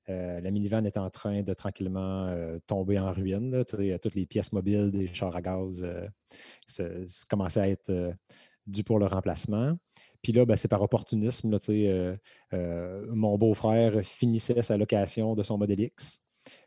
[0.07, 2.35] la minivan est en train de tranquillement
[2.67, 3.65] tomber en ruine.
[3.65, 5.87] toutes les pièces mobiles des chars à gaz
[7.29, 8.15] commençaient à être
[8.67, 9.77] dû pour le remplacement.
[10.23, 11.57] Puis là, ben, c'est par opportunisme.
[11.69, 12.17] Euh,
[12.53, 16.21] euh, mon beau-frère finissait sa location de son Model X.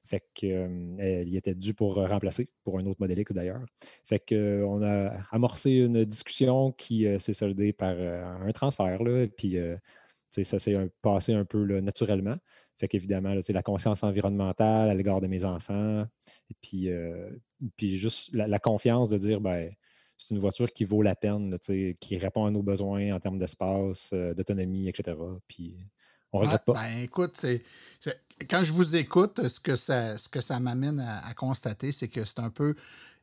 [0.05, 3.65] Fait qu'il euh, était dû pour remplacer, pour un autre Model X d'ailleurs.
[4.03, 9.03] Fait qu'on a amorcé une discussion qui s'est soldée par un transfert.
[9.03, 9.57] Là, puis
[10.29, 12.37] ça s'est passé un peu naturellement.
[12.77, 16.05] Fait qu'évidemment, la conscience environnementale à l'égard de mes enfants,
[16.61, 16.89] puis,
[17.97, 19.71] juste la, la, confiance de dire ben,
[20.17, 21.55] c'est une voiture qui vaut la peine,
[21.99, 25.15] qui répond à nos besoins en termes d'espace, euh, d'autonomie, etc.
[25.47, 25.77] Puis
[26.33, 26.73] on ne regrette pas.
[26.73, 27.45] Ben, écoute,
[28.49, 32.25] quand je vous écoute, ce que ça, ce que ça m'amène à, constater, c'est que
[32.25, 32.75] c'est un peu.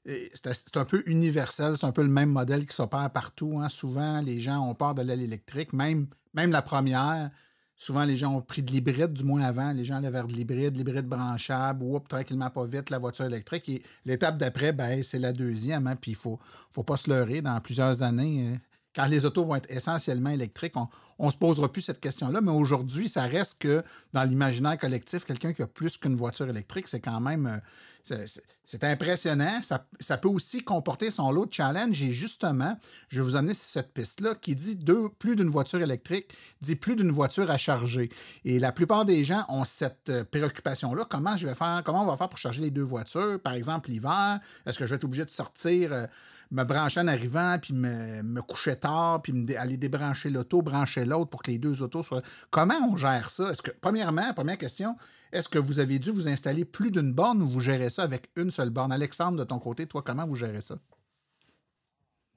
[0.07, 3.59] C'est un peu universel, c'est un peu le même modèle qui s'opère partout.
[3.59, 3.71] Hein.
[3.71, 7.31] Souvent, les gens ont peur de l'aile électrique, même, même la première.
[7.77, 9.73] Souvent, les gens ont pris de l'hybride, du moins avant.
[9.73, 13.69] Les gens allaient vers de l'hybride, l'hybride branchable, ou tranquillement pas vite, la voiture électrique.
[13.69, 15.87] Et l'étape d'après, ben, c'est la deuxième.
[15.87, 16.39] Hein, puis il ne faut,
[16.71, 17.43] faut pas se leurrer.
[17.43, 18.57] Dans plusieurs années, euh,
[18.95, 20.75] quand les autos vont être essentiellement électriques,
[21.19, 22.41] on ne se posera plus cette question-là.
[22.41, 23.83] Mais aujourd'hui, ça reste que
[24.13, 27.61] dans l'imaginaire collectif, quelqu'un qui a plus qu'une voiture électrique, c'est quand même.
[28.05, 29.61] C'est impressionnant.
[29.63, 32.03] Ça, peut aussi comporter son lot de challenge.
[32.03, 36.33] Et justement, je vais vous amener cette piste-là qui dit deux, plus d'une voiture électrique,
[36.61, 38.11] dit plus d'une voiture à charger.
[38.45, 41.07] Et la plupart des gens ont cette euh, préoccupation-là.
[41.09, 43.41] Comment je vais faire, comment on va faire pour charger les deux voitures?
[43.43, 45.93] Par exemple, l'hiver, est-ce que je vais être obligé de sortir?
[45.93, 46.07] Euh,
[46.51, 51.43] me brancher en arrivant, puis me, coucher tard, puis aller débrancher l'auto, brancher l'autre pour
[51.43, 52.23] que les deux autos soient.
[52.51, 53.51] Comment on gère ça?
[53.51, 54.97] Est-ce que, premièrement, première question,
[55.35, 58.31] est-ce que vous avez dû vous installer plus d'une borne ou vous gérez ça avec
[58.37, 58.93] une seule borne?
[58.93, 60.79] Alexandre, de ton côté, toi, comment vous gérez ça?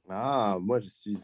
[0.09, 1.17] Ah, moi, je suis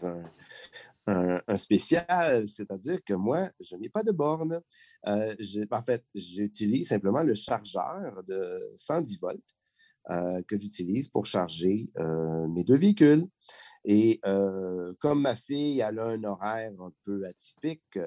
[1.08, 4.62] un, spécial, c'est-à-dire que moi, je n'ai pas de borne.
[5.08, 5.36] Euh,
[5.72, 9.42] en fait, j'utilise simplement le chargeur de 110 volts
[10.12, 13.26] euh, que j'utilise pour charger euh, mes deux véhicules.
[13.84, 14.22] Et
[15.00, 18.00] comme ma fille elle a un horaire un peu atypique,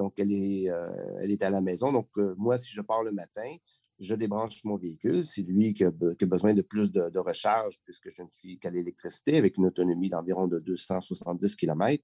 [0.00, 0.70] donc elle est,
[1.18, 1.92] elle est à la maison.
[1.92, 3.54] Donc, moi, si je pars le matin,
[3.98, 5.26] je débranche mon véhicule.
[5.26, 9.36] C'est lui qui a, besoin de plus de, recharge puisque je ne suis qu'à l'électricité
[9.36, 12.02] avec une autonomie d'environ de 270 km.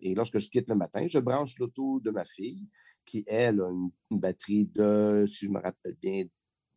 [0.00, 2.66] et lorsque je quitte le matin, je branche l'auto de ma fille
[3.04, 6.24] qui, elle, a une, batterie de, si je me rappelle bien,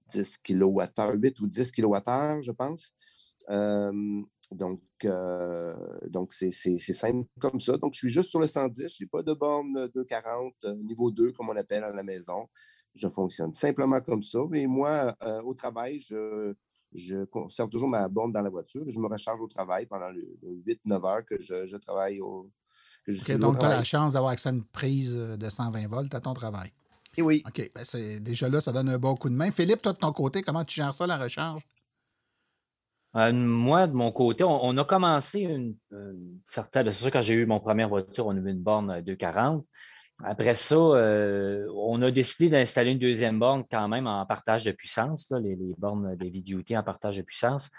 [0.08, 2.94] 10 kWh, 8 ou 10 kWh, je pense.
[3.50, 4.22] Euh,
[4.54, 5.76] donc, euh,
[6.08, 7.78] donc c'est simple comme ça.
[7.78, 8.96] Donc, je suis juste sur le 110.
[8.98, 12.48] Je n'ai pas de borne 240, euh, niveau 2, comme on appelle à la maison.
[12.96, 14.40] Je fonctionne simplement comme ça.
[14.50, 16.54] Mais moi, au travail, je,
[16.94, 20.10] je, conserve toujours ma borne dans la voiture et je me recharge au travail pendant
[20.10, 22.52] les 8-9 heures que je, travaille au.
[23.40, 26.36] donc, tu as la chance d'avoir accès à une prise de 120 volts à ton
[26.36, 26.72] travail.
[27.16, 27.44] Et eh oui.
[27.48, 27.72] OK.
[27.76, 29.52] Ben c'est, déjà là, ça donne un bon coup de main.
[29.52, 31.64] Philippe, toi, de ton côté, comment tu gères ça, la recharge?
[33.16, 35.76] Euh, moi, de mon côté, on, a commencé une,
[36.46, 36.90] certaine.
[36.90, 39.66] C'est sûr, quand j'ai eu mon première voiture, on a eu une borne 240.
[40.24, 44.72] Après ça, euh, on a décidé d'installer une deuxième borne quand même en partage de
[44.72, 47.70] puissance, les, bornes des VDUT en partage de puissance.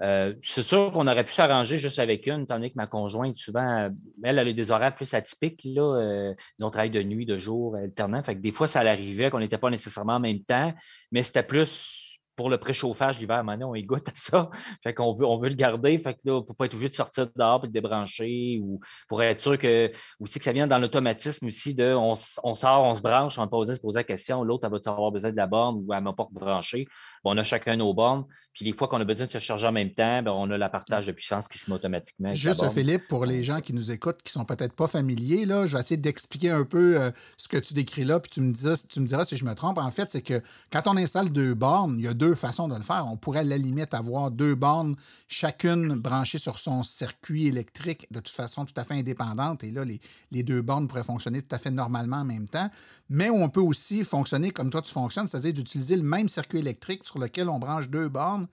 [0.00, 3.90] Euh, c'est sûr qu'on aurait pu s'arranger juste avec une, tandis que ma conjointe, souvent,
[4.24, 5.62] elle, a des horaires plus atypiques.
[5.64, 8.22] Là, euh, on travaille de nuit, de jour, alternant.
[8.22, 10.72] Fait que des fois, ça l'arrivait qu'on n'était pas nécessairement en même temps,
[11.12, 14.50] mais c'était plus pour le préchauffage l'hiver, maintenant, on y goûte à ça.
[14.82, 15.98] Fait qu'on veut, on veut le garder.
[15.98, 19.22] Fait que là, pour pas être obligé de sortir dehors et de débrancher ou pour
[19.22, 19.90] être sûr que
[20.26, 23.80] ça vient dans l'automatisme aussi de on, on, sort, on se branche, on pose, se
[23.80, 26.28] poser la question, l'autre, elle va avoir besoin de la borne ou elle m'a pas
[26.30, 26.86] branché.
[27.24, 28.24] On a chacun nos bornes.
[28.52, 30.58] Puis les fois qu'on a besoin de se charger en même temps, ben, on a
[30.58, 32.34] la partage de puissance qui se met automatiquement.
[32.34, 35.64] Juste, Philippe, pour les gens qui nous écoutent, qui ne sont peut-être pas familiers, là,
[35.64, 38.52] je vais essayer d'expliquer un peu euh, ce que tu décris là, puis tu me,
[38.52, 39.78] diras, tu me diras si je me trompe.
[39.78, 42.74] En fait, c'est que quand on installe deux bornes, il y a deux façons de
[42.74, 43.06] le faire.
[43.10, 44.96] On pourrait à la limite avoir deux bornes,
[45.28, 49.64] chacune branchée sur son circuit électrique, de toute façon tout à fait indépendante.
[49.64, 52.68] Et là, les, les deux bornes pourraient fonctionner tout à fait normalement en même temps.
[53.14, 57.04] Mais on peut aussi fonctionner comme toi tu fonctionnes, c'est-à-dire d'utiliser le même circuit électrique
[57.04, 58.46] sur lequel on branche deux bornes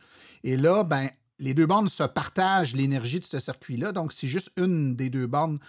[0.43, 3.93] et là, ben, les deux bornes se partagent l'énergie de ce circuit-là.
[3.93, 5.59] Donc, si juste une des deux bornes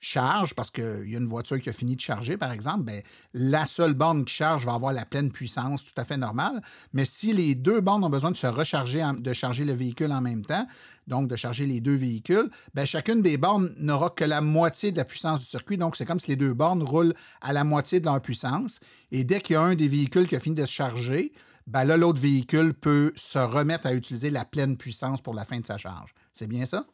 [0.00, 3.02] charge, parce qu'il y a une voiture qui a fini de charger, par exemple, ben,
[3.34, 6.62] la seule borne qui charge va avoir la pleine puissance tout à fait normale.
[6.92, 10.22] Mais si les deux bornes ont besoin de se recharger, de charger le véhicule en
[10.22, 10.66] même temps,
[11.06, 14.96] donc de charger les deux véhicules, ben, chacune des bornes n'aura que la moitié de
[14.96, 15.76] la puissance du circuit.
[15.76, 18.80] Donc, c'est comme si les deux bornes roulent à la moitié de leur puissance.
[19.12, 21.32] Et dès qu'il y a un des véhicules qui a fini de se charger,
[21.66, 25.60] ben là, l'autre véhicule peut se remettre à utiliser la pleine puissance pour la fin
[25.60, 26.14] de sa charge.
[26.32, 26.86] C'est bien ça?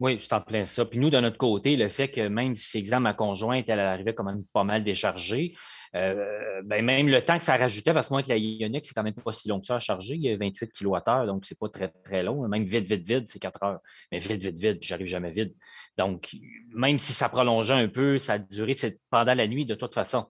[0.00, 0.86] Oui, c'est en plein ça.
[0.86, 4.14] Puis nous, de notre côté, le fait que même si, exemple, ma conjointe, elle arrivait
[4.14, 5.54] quand même pas mal déchargée,
[5.94, 8.94] euh, ben même le temps que ça rajoutait, parce que moi, avec la Ioniq, c'est
[8.94, 10.14] quand même pas si long que ça à charger.
[10.14, 12.48] Il y a 28 kWh, donc c'est pas très, très long.
[12.48, 13.80] Même vite, vite, vite, c'est 4 heures.
[14.10, 15.54] Mais vite, vite, vite, j'arrive jamais vite.
[15.98, 16.34] Donc,
[16.74, 18.72] même si ça prolongeait un peu, ça a duré
[19.10, 20.26] pendant la nuit de toute façon.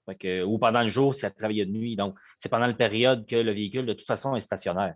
[0.46, 1.94] ou pendant le jour, si ça travaillait de nuit.
[1.94, 4.94] Donc, c'est pendant la période que le véhicule, de toute façon, est stationnaire.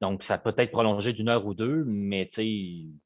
[0.00, 3.05] Donc, ça peut être prolongé d'une heure ou deux, mais tu sais,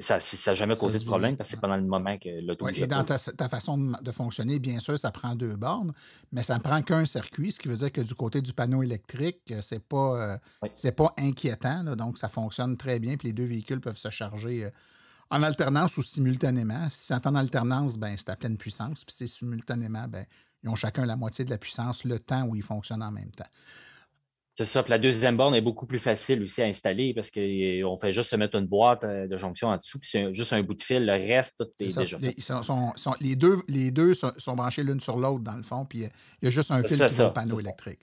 [0.00, 2.68] ça n'a jamais causé de problème parce que c'est pendant le moment que l'auto.
[2.68, 5.92] et dans ta, façon de, fonctionner, bien sûr, ça prend deux bornes,
[6.32, 8.82] mais ça ne prend qu'un circuit, ce qui veut dire que du côté du panneau
[8.82, 11.84] électrique, euh, c'est pas, euh, pas inquiétant.
[11.96, 14.64] donc, ça fonctionne très bien, puis les deux véhicules peuvent se charger.
[14.64, 14.70] Euh,
[15.30, 16.88] en alternance ou simultanément.
[16.90, 19.04] Si c'est en alternance, ben, c'est à pleine puissance.
[19.04, 20.26] Puis c'est simultanément, ben,
[20.62, 23.30] ils ont chacun la moitié de la puissance le temps où ils fonctionnent en même
[23.30, 23.48] temps.
[24.56, 24.82] C'est ça.
[24.84, 28.30] Puis la deuxième borne est beaucoup plus facile aussi à installer parce qu'on fait juste
[28.30, 30.82] se mettre une boîte euh, de jonction en dessous, puis c'est juste un bout de
[30.82, 31.04] fil.
[31.04, 32.36] Le reste, tout est, déjà fait.
[33.20, 36.00] Les, deux, les deux sont, branchés l'une sur l'autre, dans le fond, puis
[36.40, 38.00] il y a juste un fil qui va au panneau électrique.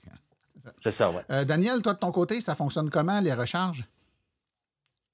[0.78, 1.22] C'est ça, oui.
[1.30, 3.84] Euh, Daniel, toi, de ton côté, ça fonctionne comment, les recharges?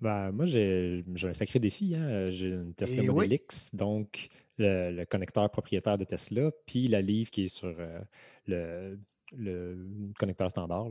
[0.01, 1.95] Ben, moi, j'ai un sacré défi.
[1.97, 2.31] Hein.
[2.31, 7.31] J'ai une Tesla eh Model X, donc le, connecteur propriétaire de Tesla, puis la livre
[7.31, 8.01] qui est sur euh,
[8.47, 8.99] le,
[9.37, 10.89] le, connecteur standard.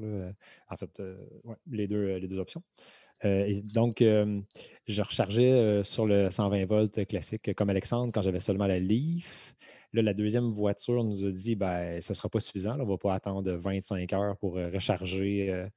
[0.70, 1.18] En fait, euh,
[1.70, 2.64] les, deux, les deux options.
[3.26, 8.68] Euh, et donc, je rechargeais sur le 120 volts classique comme Alexandre quand j'avais seulement
[8.68, 9.56] la Leaf.
[9.94, 12.76] Là, la deuxième voiture nous a dit ben, ce ne sera pas suffisant.
[12.76, 15.68] on ne va pas attendre 25 heures pour recharger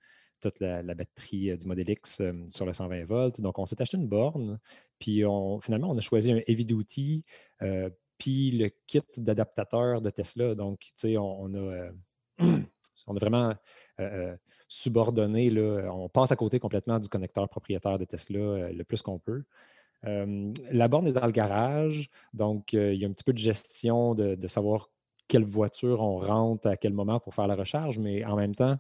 [0.40, 3.40] toute la, batterie euh, du modèle X euh, sur le 120 volts.
[3.40, 4.58] Donc, on s'est acheté une borne,
[4.98, 7.24] puis on, finalement, on a choisi un Heavy Duty,
[7.62, 10.54] euh, puis le kit d'adaptateur de Tesla.
[10.54, 11.90] Donc, tu sais, on, a,
[13.06, 13.54] on a vraiment
[14.66, 19.18] subordonné, là, on passe à côté complètement du connecteur propriétaire de Tesla le plus qu'on
[19.18, 19.44] peut.
[20.02, 24.14] la borne est dans le garage, donc il y a un petit peu de gestion
[24.14, 24.88] de, savoir
[25.28, 28.78] quelle voiture on rentre à quel moment pour faire la recharge, mais en même temps,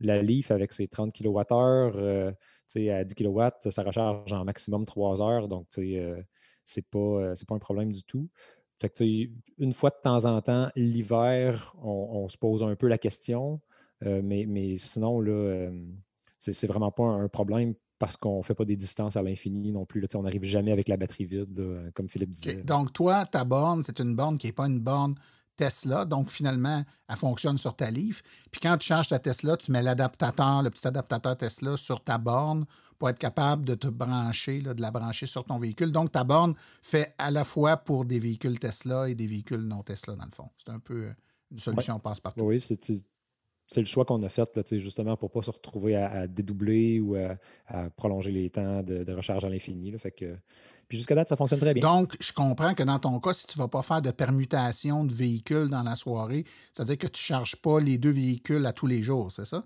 [0.00, 2.32] la Leaf avec ses 30 kWh, euh,
[2.76, 5.48] à 10 kW, ça recharge en maximum 3 heures.
[5.48, 6.22] Donc, euh,
[6.64, 8.28] c'est pas, euh, pas un problème du tout.
[8.80, 9.04] Fait que,
[9.58, 13.60] une fois de temps en temps, l'hiver, on, se pose un peu la question.
[14.02, 15.70] mais, mais sinon, là,
[16.36, 19.86] c'est vraiment pas un problème parce qu'on ne fait pas des distances à l'infini non
[19.86, 20.00] plus.
[20.00, 22.56] Là, on n'arrive jamais avec la batterie vide, comme Philippe disait.
[22.56, 25.14] Donc, toi, ta borne, c'est une borne qui n'est pas une borne
[25.56, 26.04] Tesla.
[26.04, 28.22] Donc, finalement, elle fonctionne sur ta Leaf.
[28.50, 32.18] Puis quand tu charges ta Tesla, tu mets l'adaptateur, le petit adaptateur Tesla sur ta
[32.18, 32.66] borne
[32.98, 35.92] pour être capable de te brancher, de la brancher sur ton véhicule.
[35.92, 39.82] Donc, ta borne fait à la fois pour des véhicules Tesla et des véhicules non
[39.82, 40.48] Tesla, dans le fond.
[40.58, 41.12] C'est un peu euh,
[41.50, 42.44] une solution passe-partout.
[42.44, 46.26] Oui, c'est le choix qu'on a fait, là, justement, pour ne pas se retrouver à,
[46.26, 49.92] dédoubler ou à, prolonger les temps de, de recharge à l'infini.
[49.98, 50.36] Fait que
[50.88, 51.82] puis jusqu'à date, ça fonctionne très bien.
[51.82, 55.04] Donc, je comprends que dans ton cas, si tu ne vas pas faire de permutation
[55.04, 58.72] de véhicules dans la soirée, c'est-à-dire que tu ne charges pas les deux véhicules à
[58.72, 59.64] tous les jours, c'est ça?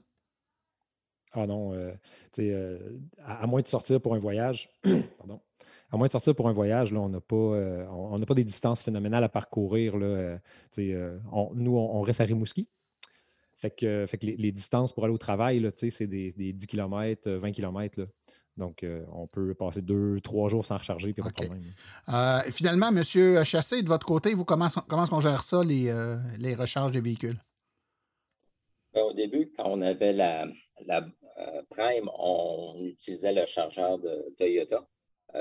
[1.32, 1.92] Ah non, euh,
[2.40, 4.68] euh, à, moins de sortir pour un voyage,
[5.18, 5.40] pardon,
[5.92, 8.42] à moins de sortir pour un voyage, là, on n'a pas, euh, on, pas des
[8.42, 9.96] distances phénoménales à parcourir.
[9.96, 10.40] Là,
[10.76, 12.68] nous, on, reste à Rimouski.
[13.58, 17.30] Fait que, fait que les, distances pour aller au travail, c'est des, des, 10 km,
[17.30, 18.00] 20 km.
[18.00, 18.06] Là.
[18.60, 21.64] Donc, euh, on peut passer deux, trois jours sans recharger, puis pas de problème.
[22.10, 23.02] Euh, finalement, M.
[23.42, 26.92] Chassé, de votre côté, vous, comment, comment est-ce qu'on gère ça, les, euh, les recharges
[26.92, 27.38] des véhicules?
[28.92, 30.46] Ben, au début, quand on avait la,
[30.84, 31.06] la
[31.70, 34.86] Prime, on utilisait le chargeur de Toyota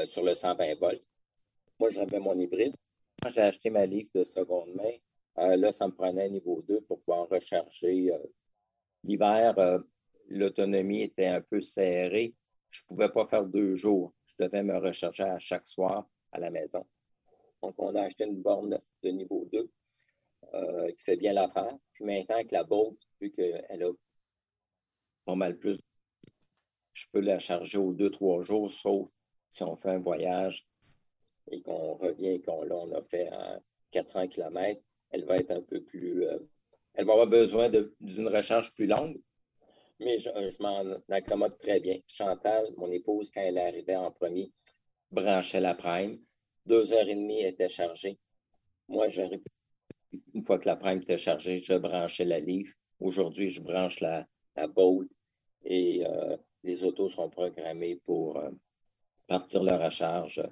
[0.05, 1.03] sur le 120 volts.
[1.77, 2.73] Moi, j'avais mon hybride.
[3.21, 6.81] Quand j'ai acheté ma livre de seconde main, là, ça me prenait un niveau 2
[6.87, 8.13] pour pouvoir recharger.
[9.03, 9.55] L'hiver,
[10.29, 12.33] l'autonomie était un peu serrée.
[12.69, 14.13] Je ne pouvais pas faire deux jours.
[14.27, 16.85] Je devais me recharger à chaque soir à la maison.
[17.61, 19.69] Donc, on a acheté une borne de niveau 2
[20.53, 21.77] euh, qui fait bien l'affaire.
[21.93, 23.91] Puis maintenant, avec la Bolt, vu qu'elle a
[25.25, 25.79] pas mal plus,
[26.93, 29.09] je peux la charger aux deux, trois jours, sauf
[29.49, 30.67] si on fait un voyage
[31.51, 33.29] et qu'on revient et qu'on on a fait
[33.91, 36.23] 400 km, elle va être un peu plus.
[36.25, 36.39] Euh,
[36.93, 39.19] elle va avoir besoin d'une recharge plus longue,
[39.99, 41.97] mais je, je m'en accommode très bien.
[42.07, 44.51] Chantal, mon épouse, quand elle arrivait en premier,
[45.11, 46.19] branchait la prime.
[46.65, 48.17] Deux heures et demie, elle était chargée.
[48.87, 49.41] Moi, j'arrive.
[50.33, 52.71] Une fois que la prime était chargée, je branchais la livre.
[52.99, 55.09] Aujourd'hui, je branche la, la Bolt
[55.63, 58.49] et euh, les autos sont programmés pour euh,
[59.27, 60.43] partir leur recharge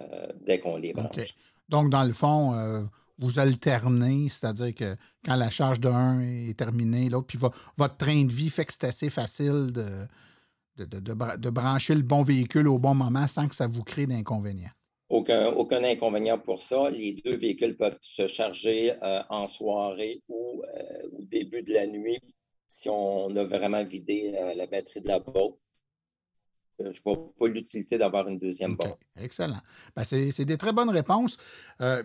[0.00, 1.36] euh, dès qu'on les branche.
[1.68, 2.88] Donc, dans le fond,
[3.18, 8.24] vous alternez, c'est-à-dire que quand la charge de un est terminée, l'autre, puis votre train
[8.24, 13.26] de vie fait que c'est assez facile de, brancher le bon véhicule au bon moment
[13.26, 14.70] sans que ça vous crée d'inconvénients.
[15.08, 16.90] Aucun, aucun inconvénient pour ça.
[16.90, 21.86] Les deux véhicules peuvent se charger euh, en soirée ou euh, au début de la
[21.86, 22.18] nuit
[22.66, 25.54] si on a vraiment vidé euh, la batterie de la boîte.
[26.78, 28.98] Je ne vois pas l'utilité d'avoir une deuxième boîte.
[29.16, 29.60] Excellent.
[29.94, 31.38] Ben, c'est des très bonnes réponses.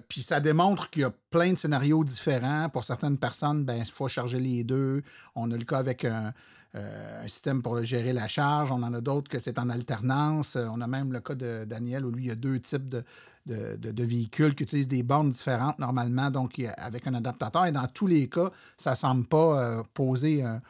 [0.07, 2.69] puis ça démontre qu'il y a plein de scénarios différents.
[2.69, 5.03] Pour certaines personnes, ben, il faut charger les deux.
[5.35, 6.33] On a le cas avec un,
[6.75, 8.71] euh, un système pour gérer la charge.
[8.71, 10.55] On en a d'autres que c'est en alternance.
[10.55, 12.87] Euh, on a même le cas de Daniel où lui, il y a deux types
[12.87, 13.03] de,
[13.45, 17.65] de, véhicules qui utilisent des bornes différentes normalement, donc avec un adaptateur.
[17.65, 20.61] Et dans tous les cas, ça ne semble pas euh, poser un,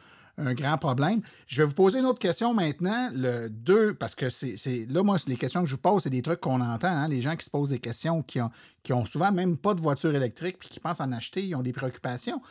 [0.54, 1.22] grand problème.
[1.48, 3.10] Je vais vous poser une autre question maintenant.
[3.14, 6.22] Le 2, parce que c'est là, moi, les questions que je vous pose, c'est des
[6.22, 6.88] trucs qu'on entend.
[6.88, 7.08] Hein.
[7.08, 8.52] les gens qui se posent des questions, qui ont,
[8.84, 11.62] qui ont souvent même pas de voiture électrique, puis qui pensent en acheter, ils ont
[11.62, 12.42] des préoccupations.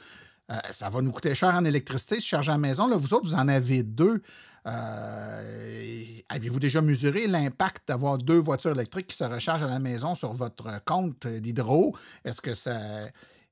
[0.50, 2.88] Euh, ça va nous coûter cher en électricité si charge à la maison.
[2.88, 4.22] Là, vous autres, vous en avez deux.
[4.66, 10.14] Euh, avez-vous déjà mesuré l'impact d'avoir deux voitures électriques qui se rechargent à la maison
[10.14, 11.96] sur votre compte d'hydro?
[12.24, 12.78] Est-ce que ça.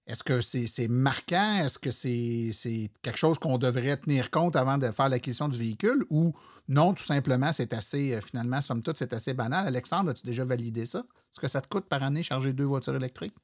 [0.08, 1.60] Est-ce que c'est marquant?
[1.60, 6.04] Est-ce que c'est quelque chose qu'on devrait tenir compte avant de faire l'acquisition du véhicule?
[6.10, 6.32] Ou
[6.66, 9.66] non, tout simplement, c'est assez, euh, finalement, somme toute, c'est assez banal.
[9.66, 11.00] Alexandre, as-tu déjà validé ça?
[11.00, 13.34] Est-ce que ça te coûte par année charger deux voitures électriques?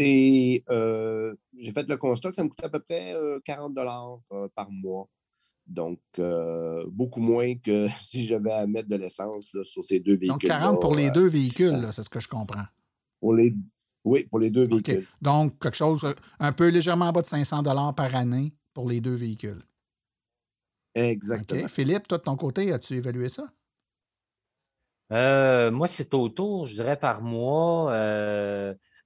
[0.00, 3.14] Euh, j'ai fait le constat que ça me coûtait à peu près
[3.44, 5.08] 40 euh, dollars euh, par mois.
[5.66, 5.98] Donc,
[6.88, 10.28] beaucoup moins que si j'avais à mettre de l'essence sur ces deux véhicules.
[10.28, 12.64] Donc, 40 pour les deux véhicules, c'est ce que je comprends.
[13.20, 13.54] Pour les,
[14.04, 15.06] oui, pour les deux véhicules.
[15.20, 19.00] Donc, quelque chose un peu légèrement en bas de 500 dollars par année pour les
[19.00, 19.62] deux véhicules.
[20.94, 21.68] Exactement.
[21.68, 23.50] Philippe, toi, de ton côté, as-tu évalué ça?
[25.10, 27.92] moi, c'est autour, je dirais, par mois.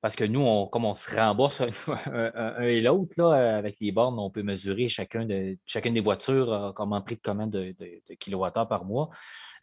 [0.00, 1.60] Parce que nous, on, comme on se rembourse
[2.06, 6.72] un, et l'autre, avec les bornes, on peut mesurer chacun de, chacune des voitures euh,
[6.72, 9.10] comme en prix de commande de, de, kilowattheures par mois.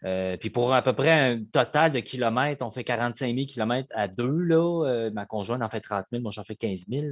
[0.04, 3.90] Euh, puis pour à peu près un total de kilomètres, on fait 45 000 kilomètres
[3.96, 4.40] à deux.
[4.44, 4.86] Là.
[4.86, 7.08] Euh, ma conjointe en fait 30 000, moi j'en fais 15 000.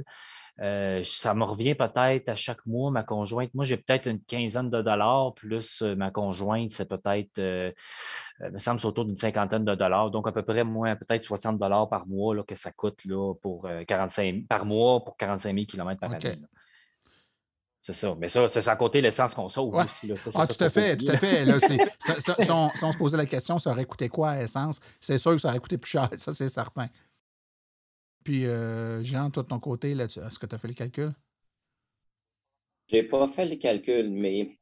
[0.60, 3.52] Euh, ça me revient peut-être à chaque mois, ma conjointe.
[3.54, 7.72] Moi, j'ai peut-être une quinzaine de dollars, plus euh, ma conjointe, c'est peut-être, euh,
[8.40, 10.10] me semble, c'est autour d'une cinquantaine de dollars.
[10.10, 13.34] Donc, à peu près, moins peut-être 60 dollars par mois là, que ça coûte là,
[13.42, 16.36] pour 45 par mois pour 45 000 km par année.
[17.80, 18.14] C'est ça.
[18.18, 20.10] Mais ça, c'est sans côté l'essence qu'on sauve aussi.
[20.36, 21.44] ah, tout à fait, tout à fait.
[21.58, 24.80] si, on, se posait la question, ça aurait coûté quoi, essence?
[25.00, 26.86] C'est sûr que ça aurait coûté plus cher, ça, c'est certain.
[28.24, 31.12] Puis, euh, Jean, toi, de ton côté, est-ce que tu as fait les calculs?
[32.88, 34.58] Je n'ai pas fait les calculs, mais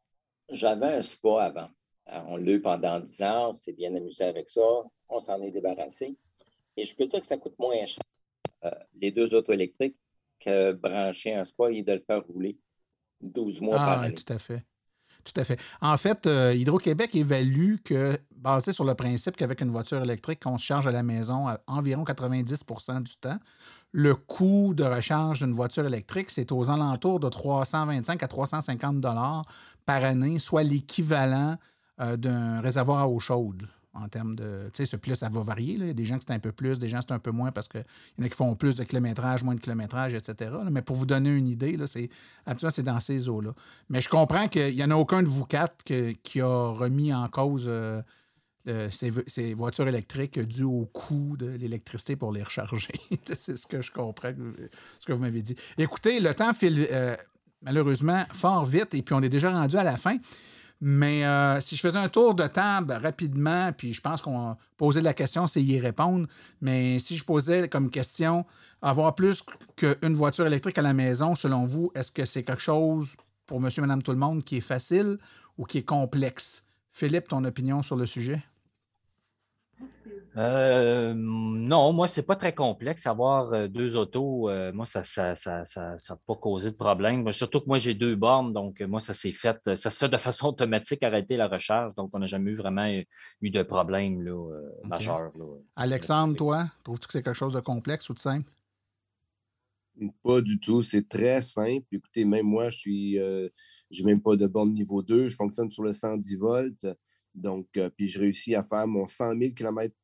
[0.50, 1.70] j'avais un spa avant.
[2.06, 4.60] on l'a eu pendant 10 ans, on s'est bien amusé avec ça,
[5.08, 6.16] on s'en est débarrassé.
[6.76, 8.02] Et je peux dire que ça coûte moins cher,
[8.64, 9.96] euh, les deux auto électriques,
[10.40, 12.58] que brancher un spa et de le faire rouler
[13.20, 14.14] 12 mois par ah, année.
[14.14, 14.64] Tout à fait.
[15.24, 15.58] Tout à fait.
[15.80, 20.58] En fait, euh, Hydro-Québec évalue que, basé sur le principe qu'avec une voiture électrique, on
[20.58, 23.38] se charge à la maison à environ 90% du temps,
[23.92, 29.44] le coût de recharge d'une voiture électrique, c'est aux alentours de 325 à 350 dollars
[29.86, 31.56] par année, soit l'équivalent
[32.00, 34.70] euh, d'un réservoir à eau chaude en termes de.
[34.72, 35.74] Tu sais, plus ça va varier.
[35.74, 37.30] Il y a des gens qui c'est un peu plus, des gens c'est un peu
[37.30, 37.84] moins parce qu'il
[38.18, 40.50] y en a qui font plus de kilométrage, moins de kilométrage, etc.
[40.70, 42.08] Mais pour vous donner une idée, là, c'est,
[42.46, 43.54] habituellement, c'est dans ces eaux-là.
[43.88, 47.28] Mais je comprends qu'il n'y en a aucun de vous quatre qui a remis en
[47.28, 48.02] cause euh,
[48.90, 52.94] ces, voitures électriques dues au coût de l'électricité pour les recharger.
[53.36, 54.32] c'est ce que je comprends,
[55.00, 55.56] ce que vous m'avez dit.
[55.76, 56.86] Écoutez, le temps file.
[56.90, 57.16] Euh,
[57.62, 60.16] malheureusement fort vite et puis on est déjà rendu à la fin.
[60.84, 65.00] Mais euh, si je faisais un tour de table rapidement, puis je pense qu'on posait
[65.00, 66.26] la question, c'est y répondre.
[66.60, 68.44] Mais si je posais comme question,
[68.82, 69.44] avoir plus
[69.76, 73.14] qu'une voiture électrique à la maison, selon vous, est-ce que c'est quelque chose
[73.46, 75.18] pour monsieur, madame, tout le monde qui est facile
[75.56, 76.66] ou qui est complexe?
[76.90, 78.42] Philippe, ton opinion sur le sujet?
[80.36, 83.06] Euh, non, moi, c'est pas très complexe.
[83.06, 87.30] Avoir euh, deux autos, euh, moi, ça n'a ça, ça, ça, pas causé de problème.
[87.32, 90.16] surtout que moi, j'ai deux bornes, donc moi, ça s'est fait, ça se fait de
[90.28, 91.94] façon automatique, arrêter la recharge.
[91.94, 92.88] Donc, on n'a jamais eu vraiment
[93.42, 95.32] eu de problème là, majeur.
[95.76, 98.50] Alexandre, toi, trouves-tu que c'est quelque chose de complexe ou de simple?
[100.22, 100.80] Pas du tout.
[100.80, 101.84] C'est très simple.
[101.92, 105.28] Écoutez, même moi, je suis, n'ai même pas de borne niveau 2.
[105.28, 106.86] Je fonctionne sur le 110 volts.
[107.34, 109.94] Donc, euh, puis je réussis à faire mon 100 000 km,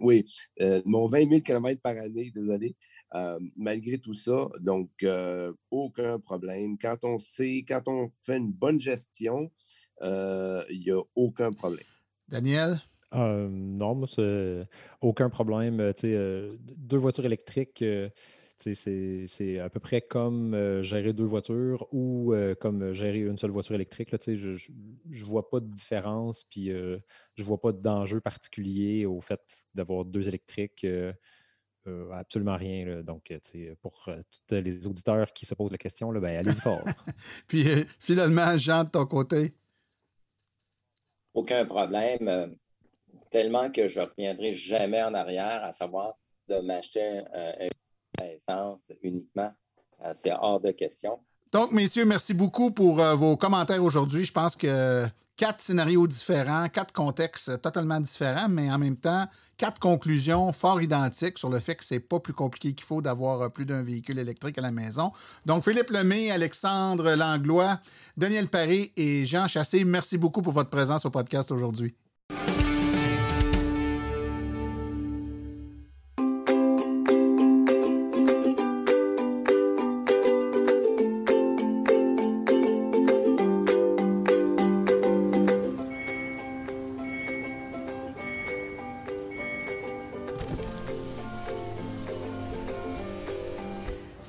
[0.00, 0.24] oui,
[0.60, 2.74] euh, mon 20 000 km par année, désolé,
[3.14, 4.48] euh, malgré tout ça.
[4.60, 4.90] Donc,
[5.70, 6.76] aucun problème.
[6.78, 9.50] Quand on sait, quand on fait une bonne gestion,
[10.02, 11.86] il n'y a aucun problème.
[12.28, 12.80] Daniel?
[13.12, 14.66] non, moi, c'est
[15.00, 15.92] aucun problème.
[16.02, 17.84] deux voitures électriques
[18.58, 23.50] c'est à peu près comme euh, gérer deux voitures ou euh, comme gérer une seule
[23.50, 24.10] voiture électrique.
[24.10, 24.70] Là, je
[25.08, 26.98] ne vois pas de différence, puis euh,
[27.34, 29.40] je ne vois pas d'enjeu particulier au fait
[29.74, 30.86] d'avoir deux électriques.
[32.12, 33.02] absolument rien.
[33.02, 33.32] Donc,
[33.80, 34.08] pour
[34.48, 36.84] tous les auditeurs qui se posent la question, là, ben, allez-y fort.
[37.48, 37.64] puis
[38.00, 39.54] finalement, Jean, de ton côté?
[41.34, 42.56] Aucun problème.
[43.30, 46.14] tellement que je ne reviendrai jamais en arrière, à savoir
[46.48, 47.68] de m'acheter un
[48.22, 49.52] essence uniquement.
[50.04, 51.18] Euh, c'est hors de question.
[51.52, 54.24] Donc, messieurs, merci beaucoup pour euh, vos commentaires aujourd'hui.
[54.24, 55.06] Je pense que
[55.36, 61.38] quatre scénarios différents, quatre contextes totalement différents, mais en même temps, quatre conclusions fort identiques
[61.38, 64.18] sur le fait que c'est pas plus compliqué qu'il faut d'avoir euh, plus d'un véhicule
[64.18, 65.12] électrique à la maison.
[65.44, 67.80] Donc, Philippe Lemay, Alexandre Langlois,
[68.16, 71.94] Daniel Paré et Jean Chassé, merci beaucoup pour votre présence au podcast aujourd'hui.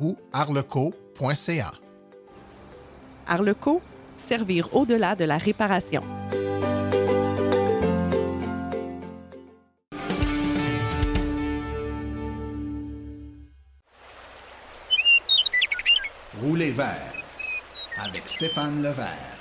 [0.00, 1.72] ou arleco.ca.
[3.26, 3.80] Arleco,
[4.16, 6.02] servir au-delà de la réparation.
[16.42, 17.12] Rouler vert
[18.02, 19.36] avec Stéphane Levert.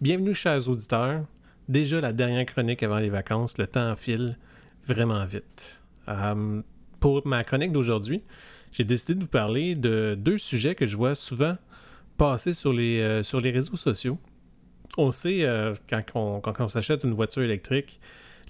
[0.00, 1.24] Bienvenue, chers auditeurs.
[1.68, 4.38] Déjà la dernière chronique avant les vacances, le temps file
[4.86, 5.80] vraiment vite.
[6.08, 6.62] Euh,
[7.00, 8.22] pour ma chronique d'aujourd'hui,
[8.72, 11.56] j'ai décidé de vous parler de deux sujets que je vois souvent
[12.16, 14.18] passer sur les, euh, sur les réseaux sociaux.
[14.96, 18.00] On sait, euh, quand on, quand on s'achète une voiture électrique,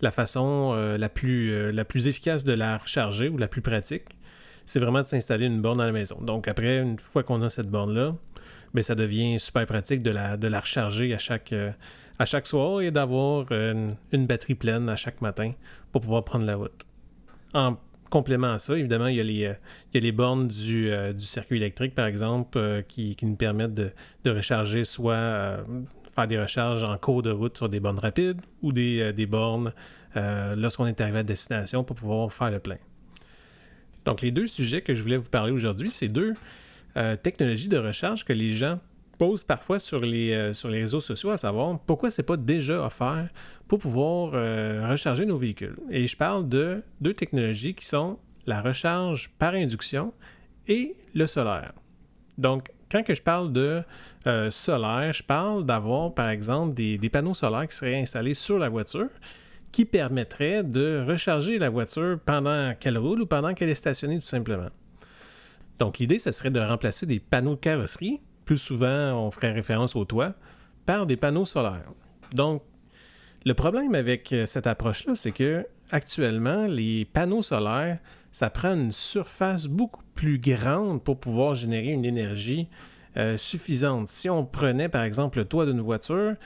[0.01, 4.05] la façon euh, la, plus, la plus efficace de la recharger ou la plus pratique,
[4.65, 6.19] c'est vraiment de s'installer une borne à la maison.
[6.21, 8.15] Donc après, une fois qu'on a cette borne-là,
[8.75, 11.55] ben, ça devient super pratique de la, de la recharger à chaque,
[12.19, 15.53] à chaque soir et d'avoir une, batterie pleine à chaque matin
[15.91, 16.87] pour pouvoir prendre la route.
[17.55, 17.79] En
[18.09, 19.55] complément à ça, évidemment, il y a les, euh,
[19.95, 23.91] les bornes du, euh, du, circuit électrique, par exemple, euh, qui, nous permettent de,
[24.27, 25.65] recharger soit
[26.15, 29.73] faire des recharges en cours de route sur des bornes rapides ou des, des bornes
[30.15, 32.77] lorsqu'on est arrivé à destination pour pouvoir faire le plein.
[34.05, 36.35] Donc, les deux sujets que je voulais vous parler aujourd'hui, c'est deux
[37.23, 38.81] technologies de recharge que les gens
[39.19, 42.85] pose parfois sur les, euh, sur les réseaux sociaux, à savoir pourquoi c'est pas déjà
[42.85, 43.29] offert
[43.67, 45.77] pour pouvoir euh, recharger nos véhicules.
[45.91, 50.15] Et je parle de deux technologies qui sont la recharge par induction
[50.69, 51.73] et le solaire.
[52.39, 53.83] Donc, quand que je parle de
[54.27, 58.59] euh, solaire, je parle d'avoir, par exemple, des, des panneaux solaires qui seraient installés sur
[58.59, 59.11] la voiture
[59.73, 64.27] qui permettraient de recharger la voiture pendant qu'elle roule ou pendant qu'elle est stationnée, tout
[64.27, 64.71] simplement.
[65.79, 69.95] Donc, l'idée, ce serait de remplacer des panneaux de carrosserie, plus souvent, on ferait référence
[69.95, 70.33] au toit,
[70.87, 71.93] par des panneaux solaires.
[72.33, 72.63] Donc,
[73.45, 77.99] le problème avec euh, cette approche-là, c'est que actuellement, les panneaux solaires,
[78.33, 82.69] ça prend une surface beaucoup plus grande pour pouvoir générer une énergie
[83.19, 84.09] euh, suffisante.
[84.09, 86.37] Si on prenait par exemple le toit d'une voiture,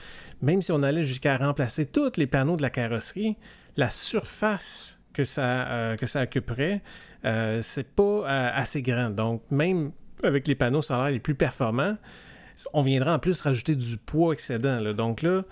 [0.41, 3.37] même si on allait jusqu'à remplacer tous les panneaux de la carrosserie,
[3.77, 6.81] la surface que ça, euh, que ça occuperait,
[7.23, 9.09] euh, c'est pas assez grand.
[9.09, 9.93] Donc même
[10.25, 11.97] avec les panneaux solaires les plus performants,
[12.73, 14.93] on viendra en plus rajouter du poids excédent.
[14.93, 15.43] Donc là,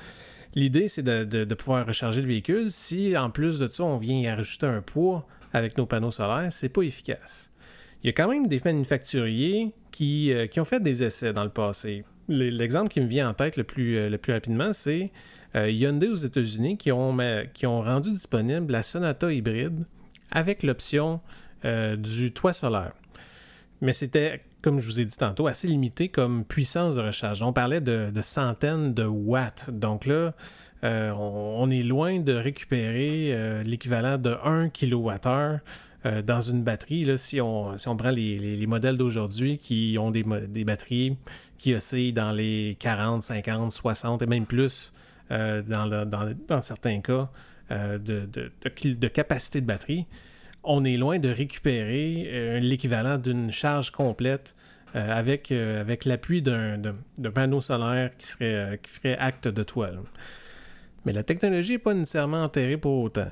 [0.56, 2.72] l'idée c'est de, pouvoir recharger le véhicule.
[2.72, 6.52] Si en plus de ça, on vient y rajouter un poids avec nos panneaux solaires,
[6.52, 7.52] c'est pas efficace.
[8.04, 11.50] Il y a quand même des manufacturiers qui, euh, ont fait des essais dans le
[11.50, 12.04] passé.
[12.28, 15.12] L'exemple qui me vient en tête le plus, euh, rapidement, c'est
[15.56, 17.12] euh, Hyundai aux États-Unis qui ont
[17.82, 19.86] rendu disponible la Sonata hybride
[20.32, 21.20] avec l'option
[21.64, 22.94] du toit solaire.
[23.82, 27.41] Mais c'était, comme je vous ai dit tantôt, assez limité comme puissance de recharge.
[27.43, 29.70] On parlait de, centaines de watts.
[29.72, 30.34] Donc là,
[30.84, 35.59] on, est loin de récupérer l'équivalent de 1 kWh
[36.05, 40.09] euh, dans une batterie, là, si, on, si on prend les, modèles d'aujourd'hui qui ont
[40.09, 41.16] des, des, batteries
[41.59, 44.93] qui oscillent dans les 40, 50, 60 et même plus
[45.30, 47.30] euh, dans, dans, certains cas
[47.70, 48.51] euh, de, de,
[48.93, 50.07] de, capacité de batterie,
[50.64, 54.55] on est loin de récupérer l'équivalent d'une charge complète
[54.93, 56.80] avec, avec l'appui d'un
[57.34, 59.99] panneau solaire qui, serait, ferait acte de toile.
[61.05, 63.28] Mais la technologie n'est pas nécessairement enterrée pour autant.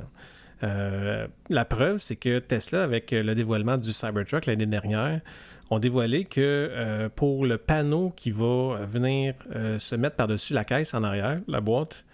[0.64, 5.22] Euh, la preuve, c'est que Tesla, avec le dévoilement du Cybertruck l'année dernière,
[5.70, 10.66] ont dévoilé que euh, pour le panneau qui va venir euh, se mettre par-dessus la
[10.66, 12.06] caisse en arrière, la boîte,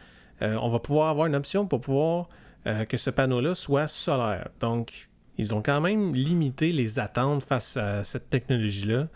[0.41, 2.27] on va pouvoir avoir une option pour pouvoir
[2.65, 4.49] que ce panneau-là soit solaire.
[4.59, 9.07] Donc, ils ont quand même limité les attentes face à cette technologie-là.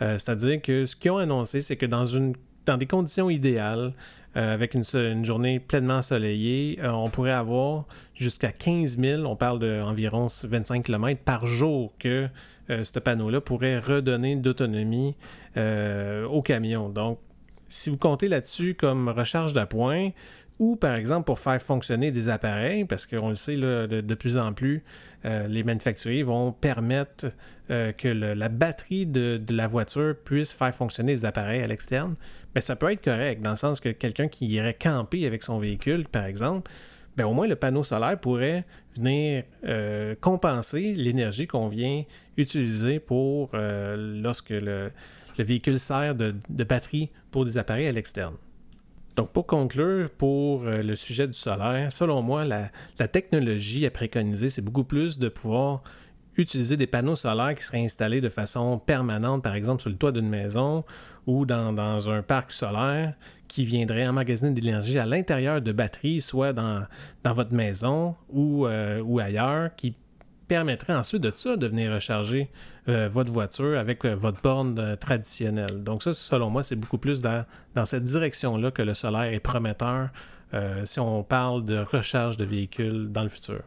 [0.00, 2.34] C'est-à-dire que ce qu'ils ont annoncé, c'est que dans, une,
[2.64, 3.92] dans des conditions idéales,
[4.36, 9.58] euh, avec une, journée pleinement ensoleillée, euh, on pourrait avoir jusqu'à 15 000, on parle
[9.58, 12.28] d'environ 25 km par jour que
[12.68, 15.14] euh, ce panneau-là pourrait redonner d'autonomie
[15.56, 16.90] au camion.
[16.90, 17.18] Donc,
[17.70, 20.10] si vous comptez là-dessus comme recharge d'appoint,
[20.58, 24.52] ou par exemple pour faire fonctionner des appareils, parce qu'on le sait de, plus en
[24.52, 24.82] plus,
[25.24, 27.26] les manufacturiers vont permettre
[27.68, 32.14] que la batterie de, de, la voiture puisse faire fonctionner les appareils à l'externe.
[32.54, 35.58] Ben, ça peut être correct, dans le sens que quelqu'un qui irait camper avec son
[35.58, 36.70] véhicule, par exemple,
[37.16, 38.64] ben, au moins le panneau solaire pourrait
[38.96, 42.04] venir euh, compenser l'énergie qu'on vient
[42.38, 44.90] utiliser pour euh, lorsque le,
[45.38, 48.36] véhicule sert de, batterie pour des appareils à l'externe.
[49.16, 52.68] Donc, pour conclure, pour euh, le sujet du solaire, selon moi, la,
[53.08, 55.82] technologie à préconiser, c'est beaucoup plus de pouvoir
[56.36, 60.12] utiliser des panneaux solaires qui seraient installés de façon permanente, par exemple sur le toit
[60.12, 60.84] d'une maison
[61.26, 63.14] ou dans, un parc solaire
[63.48, 66.84] qui viendrait emmagasiner de l'énergie à l'intérieur de batteries, soit dans,
[67.24, 69.94] dans votre maison ou, euh, ou ailleurs, qui
[70.48, 72.50] permettrait ensuite de ça de venir recharger
[72.88, 75.82] euh, votre voiture avec euh, votre borne traditionnelle.
[75.82, 77.44] Donc ça, selon moi, c'est beaucoup plus dans,
[77.84, 80.10] cette direction-là que le solaire est prometteur
[80.84, 83.60] si on parle de recharge de véhicules dans le futur.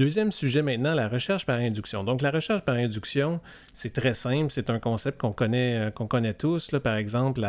[0.00, 2.04] Deuxième sujet maintenant, la recherche par induction.
[2.04, 3.40] Donc la recherche par induction,
[3.74, 7.44] c'est très simple, c'est un concept qu'on connaît, euh, qu'on connaît tous, là, par exemple,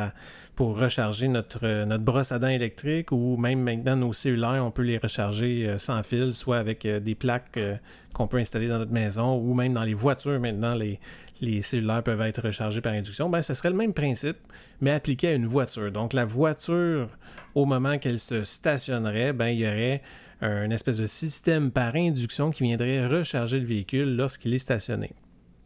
[0.55, 4.71] pour recharger notre, euh, notre brosse à dents électrique ou même maintenant nos cellulaires, on
[4.71, 7.59] peut les recharger euh, sans fil, soit avec des plaques
[8.13, 10.99] qu'on peut installer dans notre maison ou même dans les voitures maintenant, les,
[11.39, 13.29] les cellulaires peuvent être rechargés par induction.
[13.29, 14.37] Ben, ce serait le même principe,
[14.81, 15.91] mais appliqué à une voiture.
[15.91, 17.07] Donc la voiture,
[17.55, 20.01] au moment qu'elle se stationnerait, ben, il y aurait
[20.41, 25.11] un espèce de système par induction qui viendrait recharger le véhicule lorsqu'il est stationné.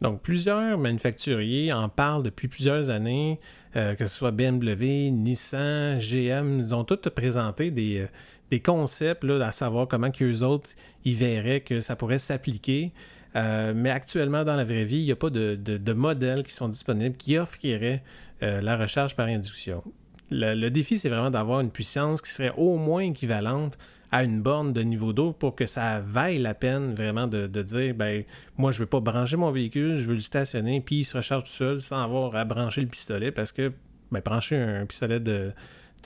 [0.02, 3.40] Donc, plusieurs manufacturiers en parlent depuis plusieurs années,
[3.76, 8.06] euh, que ce soit BMW, Nissan, GM, ils ont tous présenté des, euh,
[8.50, 10.70] des concepts là, à savoir comment qu'eux autres
[11.04, 12.92] ils verraient que ça pourrait s'appliquer.
[13.34, 16.52] Euh, mais actuellement, dans la vraie vie, il n'y a pas de, de, modèles qui
[16.52, 18.02] sont disponibles qui offriraient
[18.40, 19.82] la recharge par induction.
[20.30, 23.76] le défi, c'est vraiment d'avoir une puissance qui serait au moins équivalente
[24.12, 27.94] à une borne de niveau d'eau pour que ça vaille la peine vraiment de, dire
[27.94, 28.24] ben
[28.56, 31.44] moi je veux pas brancher mon véhicule, je veux le stationner, puis il se recharge
[31.44, 33.72] tout seul sans avoir à brancher le pistolet parce que
[34.12, 35.52] ben, brancher un pistolet de,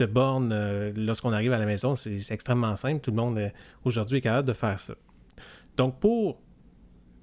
[0.09, 3.01] borne euh, lorsqu'on arrive à la maison, c'est extrêmement simple.
[3.01, 3.39] Tout le monde
[3.85, 4.95] aujourd'hui est capable de faire ça.
[5.77, 6.41] Donc pour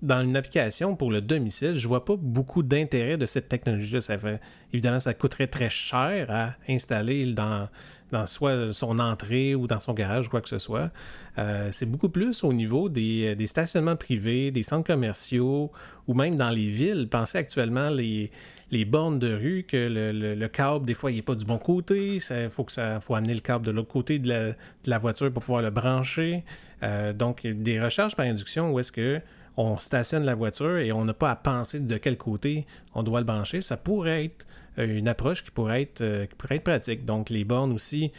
[0.00, 4.00] dans une application pour le domicile, je vois pas beaucoup d'intérêt de cette technologie-là.
[4.72, 7.68] Évidemment, ça coûterait très cher à installer dans,
[8.10, 10.90] dans soit son entrée ou dans son garage ou quoi que ce soit.
[11.38, 15.70] Euh, c'est beaucoup plus au niveau des, des, stationnements privés, des centres commerciaux
[16.06, 17.08] ou même dans les villes.
[17.10, 18.30] Pensez actuellement les,
[18.70, 21.58] les bornes de rue que le, le, câble, des fois, il n'est pas du bon
[21.58, 22.16] côté.
[22.16, 22.66] Il faut,
[23.00, 24.54] faut amener le câble de l'autre côté de
[24.86, 26.44] la, voiture pour pouvoir le brancher.
[26.82, 29.20] Euh, donc, des recharges par induction où est-ce que
[29.58, 33.18] on stationne la voiture et on n'a pas à penser de quel côté on doit
[33.18, 36.64] le brancher, ça pourrait être euh, une approche qui pourrait être, euh, qui pourrait être
[36.64, 37.04] pratique.
[37.04, 38.12] Donc, les bornes aussi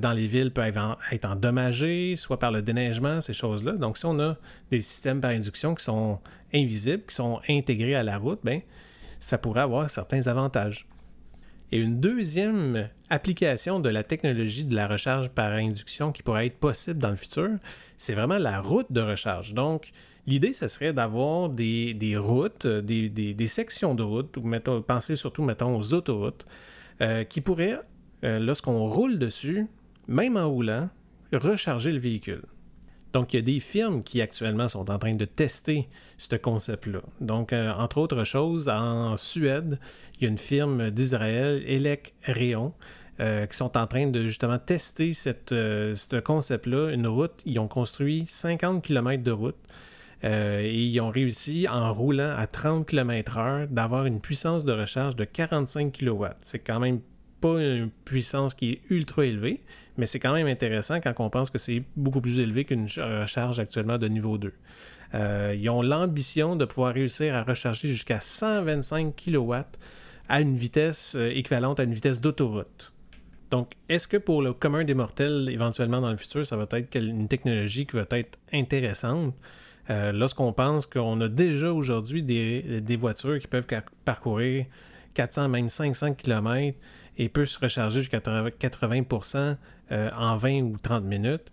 [0.00, 3.72] dans les villes peuvent être endommagées, soit par le déneigement, ces choses-là.
[3.72, 4.38] Donc, si on a
[4.70, 6.18] des systèmes par induction qui sont
[6.54, 8.62] invisibles, qui sont intégrés à la route, ben,
[9.20, 10.86] ça pourrait avoir certains avantages.
[11.72, 16.58] Et une deuxième application de la technologie de la recharge par induction qui pourrait être
[16.58, 17.50] possible dans le futur,
[17.96, 19.52] c'est vraiment la route de recharge.
[19.52, 19.90] Donc,
[20.26, 25.16] l'idée, ce serait d'avoir des, des, routes, des, des, sections de route, ou mettons, pensez
[25.16, 26.46] surtout, mettons, aux autoroutes,
[27.00, 27.80] euh, qui pourraient,
[28.24, 29.66] euh, lorsqu'on roule dessus,
[30.08, 30.88] même en roulant,
[31.32, 32.42] recharger le véhicule.
[33.12, 37.00] Donc, il y a des firmes qui actuellement sont en train de tester ce concept-là.
[37.22, 39.78] Donc, euh, entre autres choses, en Suède,
[40.16, 42.74] il y a une firme d'Israël, Elec Réon,
[43.18, 45.12] euh, qui sont en train de justement tester
[45.52, 46.90] euh, ce concept-là.
[46.90, 49.56] Une route, ils ont construit 50 km de route.
[50.22, 55.24] Et ils ont réussi, en roulant à 30 km/h, d'avoir une puissance de recharge de
[55.24, 56.26] 45 kW.
[56.42, 57.00] C'est quand même
[57.40, 59.62] pas une puissance qui est ultra élevée,
[59.96, 63.58] mais c'est quand même intéressant quand on pense que c'est beaucoup plus élevé qu'une recharge
[63.58, 64.52] actuellement de niveau 2.
[65.14, 69.54] Euh, ils ont l'ambition de pouvoir réussir à recharger jusqu'à 125 kW
[70.28, 72.92] à une vitesse euh, équivalente à une vitesse d'autoroute.
[73.50, 76.96] Donc, est-ce que pour le commun des mortels, éventuellement dans le futur, ça va être
[76.96, 79.34] une technologie qui va être intéressante?
[79.88, 83.66] Euh, lorsqu'on pense qu'on a déjà aujourd'hui des, voitures qui peuvent
[84.04, 84.66] parcourir
[85.14, 86.76] 400, même 500 km
[87.18, 89.56] et peut se recharger jusqu'à 80%
[89.92, 91.50] euh, en 20 ou 30 minutes.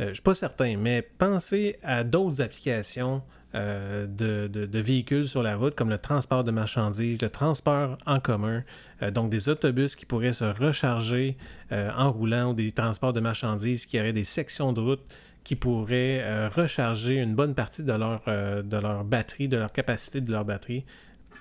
[0.00, 3.22] Euh, je ne suis pas certain, mais pensez à d'autres applications
[3.54, 8.64] euh, de, véhicules sur la route, comme le transport de marchandises, le transport en commun,
[9.12, 11.36] donc des autobus qui pourraient se recharger
[11.70, 15.02] en roulant ou des transports de marchandises qui auraient des sections de route
[15.44, 20.32] qui pourraient recharger une bonne partie de leur, de leur batterie, de leur capacité de
[20.32, 20.84] leur batterie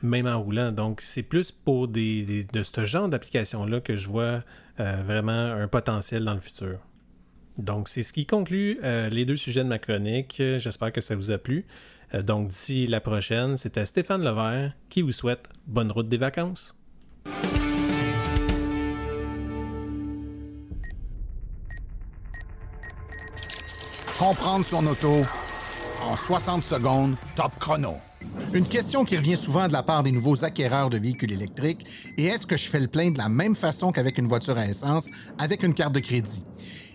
[0.03, 0.71] même en roulant.
[0.71, 4.43] Donc, c'est plus pour des, de ce genre d'application-là que je vois
[4.79, 6.77] euh, vraiment un potentiel dans le futur.
[7.57, 10.35] Donc, c'est ce qui conclut euh, les deux sujets de ma chronique.
[10.37, 11.65] J'espère que ça vous a plu.
[12.13, 16.75] Euh, donc, d'ici la prochaine, c'était Stéphane Levert qui vous souhaite bonne route des vacances.
[24.23, 25.21] Comprendre son auto
[26.01, 27.95] en 60 secondes, top chrono.
[28.53, 31.85] Une question qui revient souvent de la part des nouveaux acquéreurs de véhicules électriques
[32.17, 34.65] est est-ce que je fais le plein de la même façon qu'avec une voiture à
[34.65, 36.45] essence avec une carte de crédit?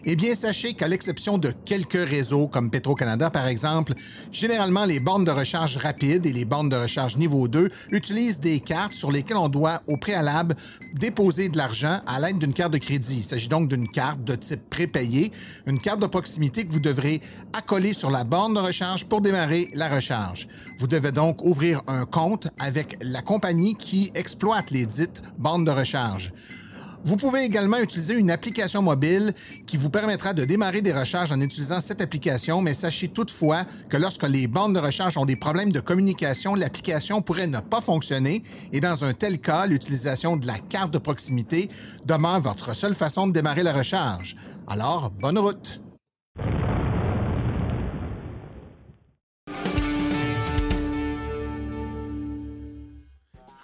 [0.05, 3.95] Eh bien, sachez qu'à l'exception de quelques réseaux comme Petro-Canada, par exemple,
[4.31, 8.61] généralement les bornes de recharge rapide et les bornes de recharge niveau 2 utilisent des
[8.61, 10.55] cartes sur lesquelles on doit, au préalable,
[10.95, 13.19] déposer de l'argent à l'aide d'une carte de crédit.
[13.19, 15.33] Il s'agit donc d'une carte de type prépayé,
[15.67, 17.21] une carte de proximité que vous devrez
[17.53, 20.47] accoler sur la borne de recharge pour démarrer la recharge.
[20.79, 25.73] Vous devez donc ouvrir un compte avec la compagnie qui exploite les dites bornes de
[25.73, 26.33] recharge.
[27.05, 29.35] Vous pouvez également utiliser une application mobile
[29.67, 33.97] qui vous permettra de démarrer des recharges en utilisant cette application, mais sachez toutefois que
[33.97, 38.43] lorsque les bandes de recharge ont des problèmes de communication, l'application pourrait ne pas fonctionner
[38.73, 41.71] et dans un tel cas, l'utilisation de la carte de proximité
[42.05, 44.37] demeure votre seule façon de démarrer la recharge.
[44.67, 45.81] Alors, bonne route!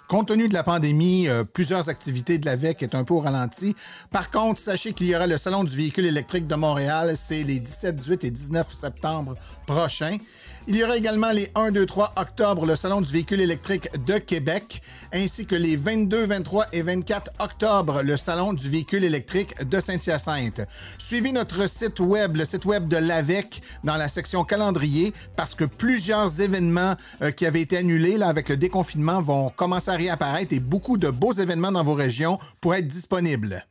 [0.07, 3.21] Compte tenu de la pandémie, euh, plusieurs activités de la VEC est un peu au
[3.21, 3.75] ralenti.
[4.11, 7.13] Par contre, sachez qu'il y aura le Salon du véhicule électrique de Montréal.
[7.15, 9.35] C'est les 17, 18 et 19 septembre
[9.65, 10.17] prochains.
[10.67, 14.17] Il y aura également les 1, 2, 3 octobre, le Salon du véhicule électrique de
[14.17, 14.81] Québec,
[15.13, 20.61] ainsi que les 22, 23 et 24 octobre, le Salon du véhicule électrique de Saint-Hyacinthe.
[20.97, 25.65] Suivez notre site web, le site web de l'AVEC, dans la section calendrier, parce que
[25.65, 30.59] plusieurs événements euh, qui avaient été annulés avec le déconfinement vont commencer à réapparaître et
[30.59, 33.63] beaucoup de beaux événements dans vos régions pourraient être disponibles.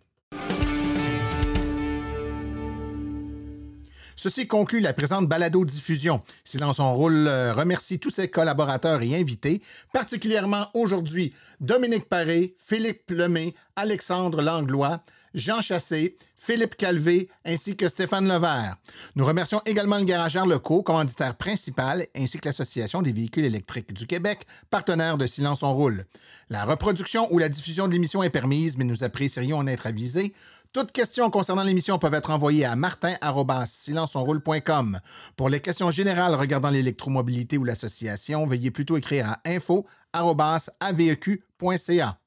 [4.24, 6.22] Ceci conclut la présente balado-diffusion.
[6.54, 9.60] Dans son rôle euh, remercie tous ses collaborateurs et invités,
[9.92, 15.02] particulièrement aujourd'hui Dominique Paré, Philippe Lemay, Alexandre Langlois,
[15.34, 18.76] Jean Chassé, Philippe Calvé ainsi que Stéphane Levert.
[19.14, 24.06] Nous remercions également le garage Arleco, commanditaire principal, ainsi que l'Association des véhicules électriques du
[24.06, 26.06] Québec, partenaire de Silence on Roule.
[26.48, 30.32] La reproduction ou la diffusion de l'émission est permise, mais nous apprécierions en être avisés.
[30.74, 34.98] Toutes questions concernant l'émission peuvent être envoyées à martin.silenceonroule.com.
[35.36, 42.18] Pour les questions générales regardant l'électromobilité ou l'association, veuillez plutôt écrire à info.aveq.ca.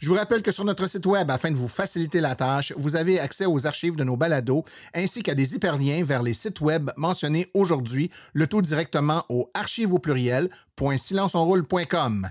[0.00, 2.96] Je vous rappelle que sur notre site web, afin de vous faciliter la tâche, vous
[2.96, 6.90] avez accès aux archives de nos balados ainsi qu'à des hyperliens vers les sites web
[6.96, 10.50] mentionnés aujourd'hui, le tout directement au archive au pluriel
[10.96, 12.28] silenceonroule.com.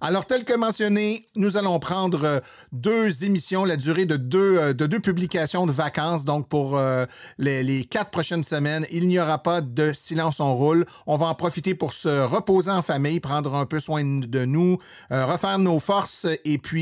[0.00, 2.40] Alors, tel que mentionné, nous allons prendre euh,
[2.72, 6.26] deux émissions, la durée de deux, euh, de deux publications de vacances.
[6.26, 7.06] Donc, pour euh,
[7.38, 10.84] les, quatre prochaines semaines, il n'y aura pas de Silence on roule.
[11.06, 14.78] On va en profiter pour se reposer en famille, prendre un peu soin de nous,
[15.10, 16.73] refaire nos forces et puis,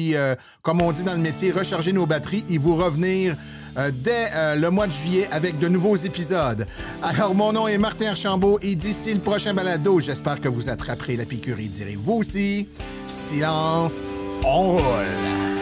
[0.63, 3.37] comme on dit dans le métier, recharger nos batteries et vous revenir
[3.77, 6.67] euh, dès euh, le mois de juillet avec de nouveaux épisodes.
[7.03, 11.17] Alors, mon nom est Martin Archambault et d'ici le prochain balado, j'espère que vous attraperez
[11.17, 12.69] la piqûre et direz vous aussi,
[13.09, 13.95] silence,
[14.45, 15.62] on roule.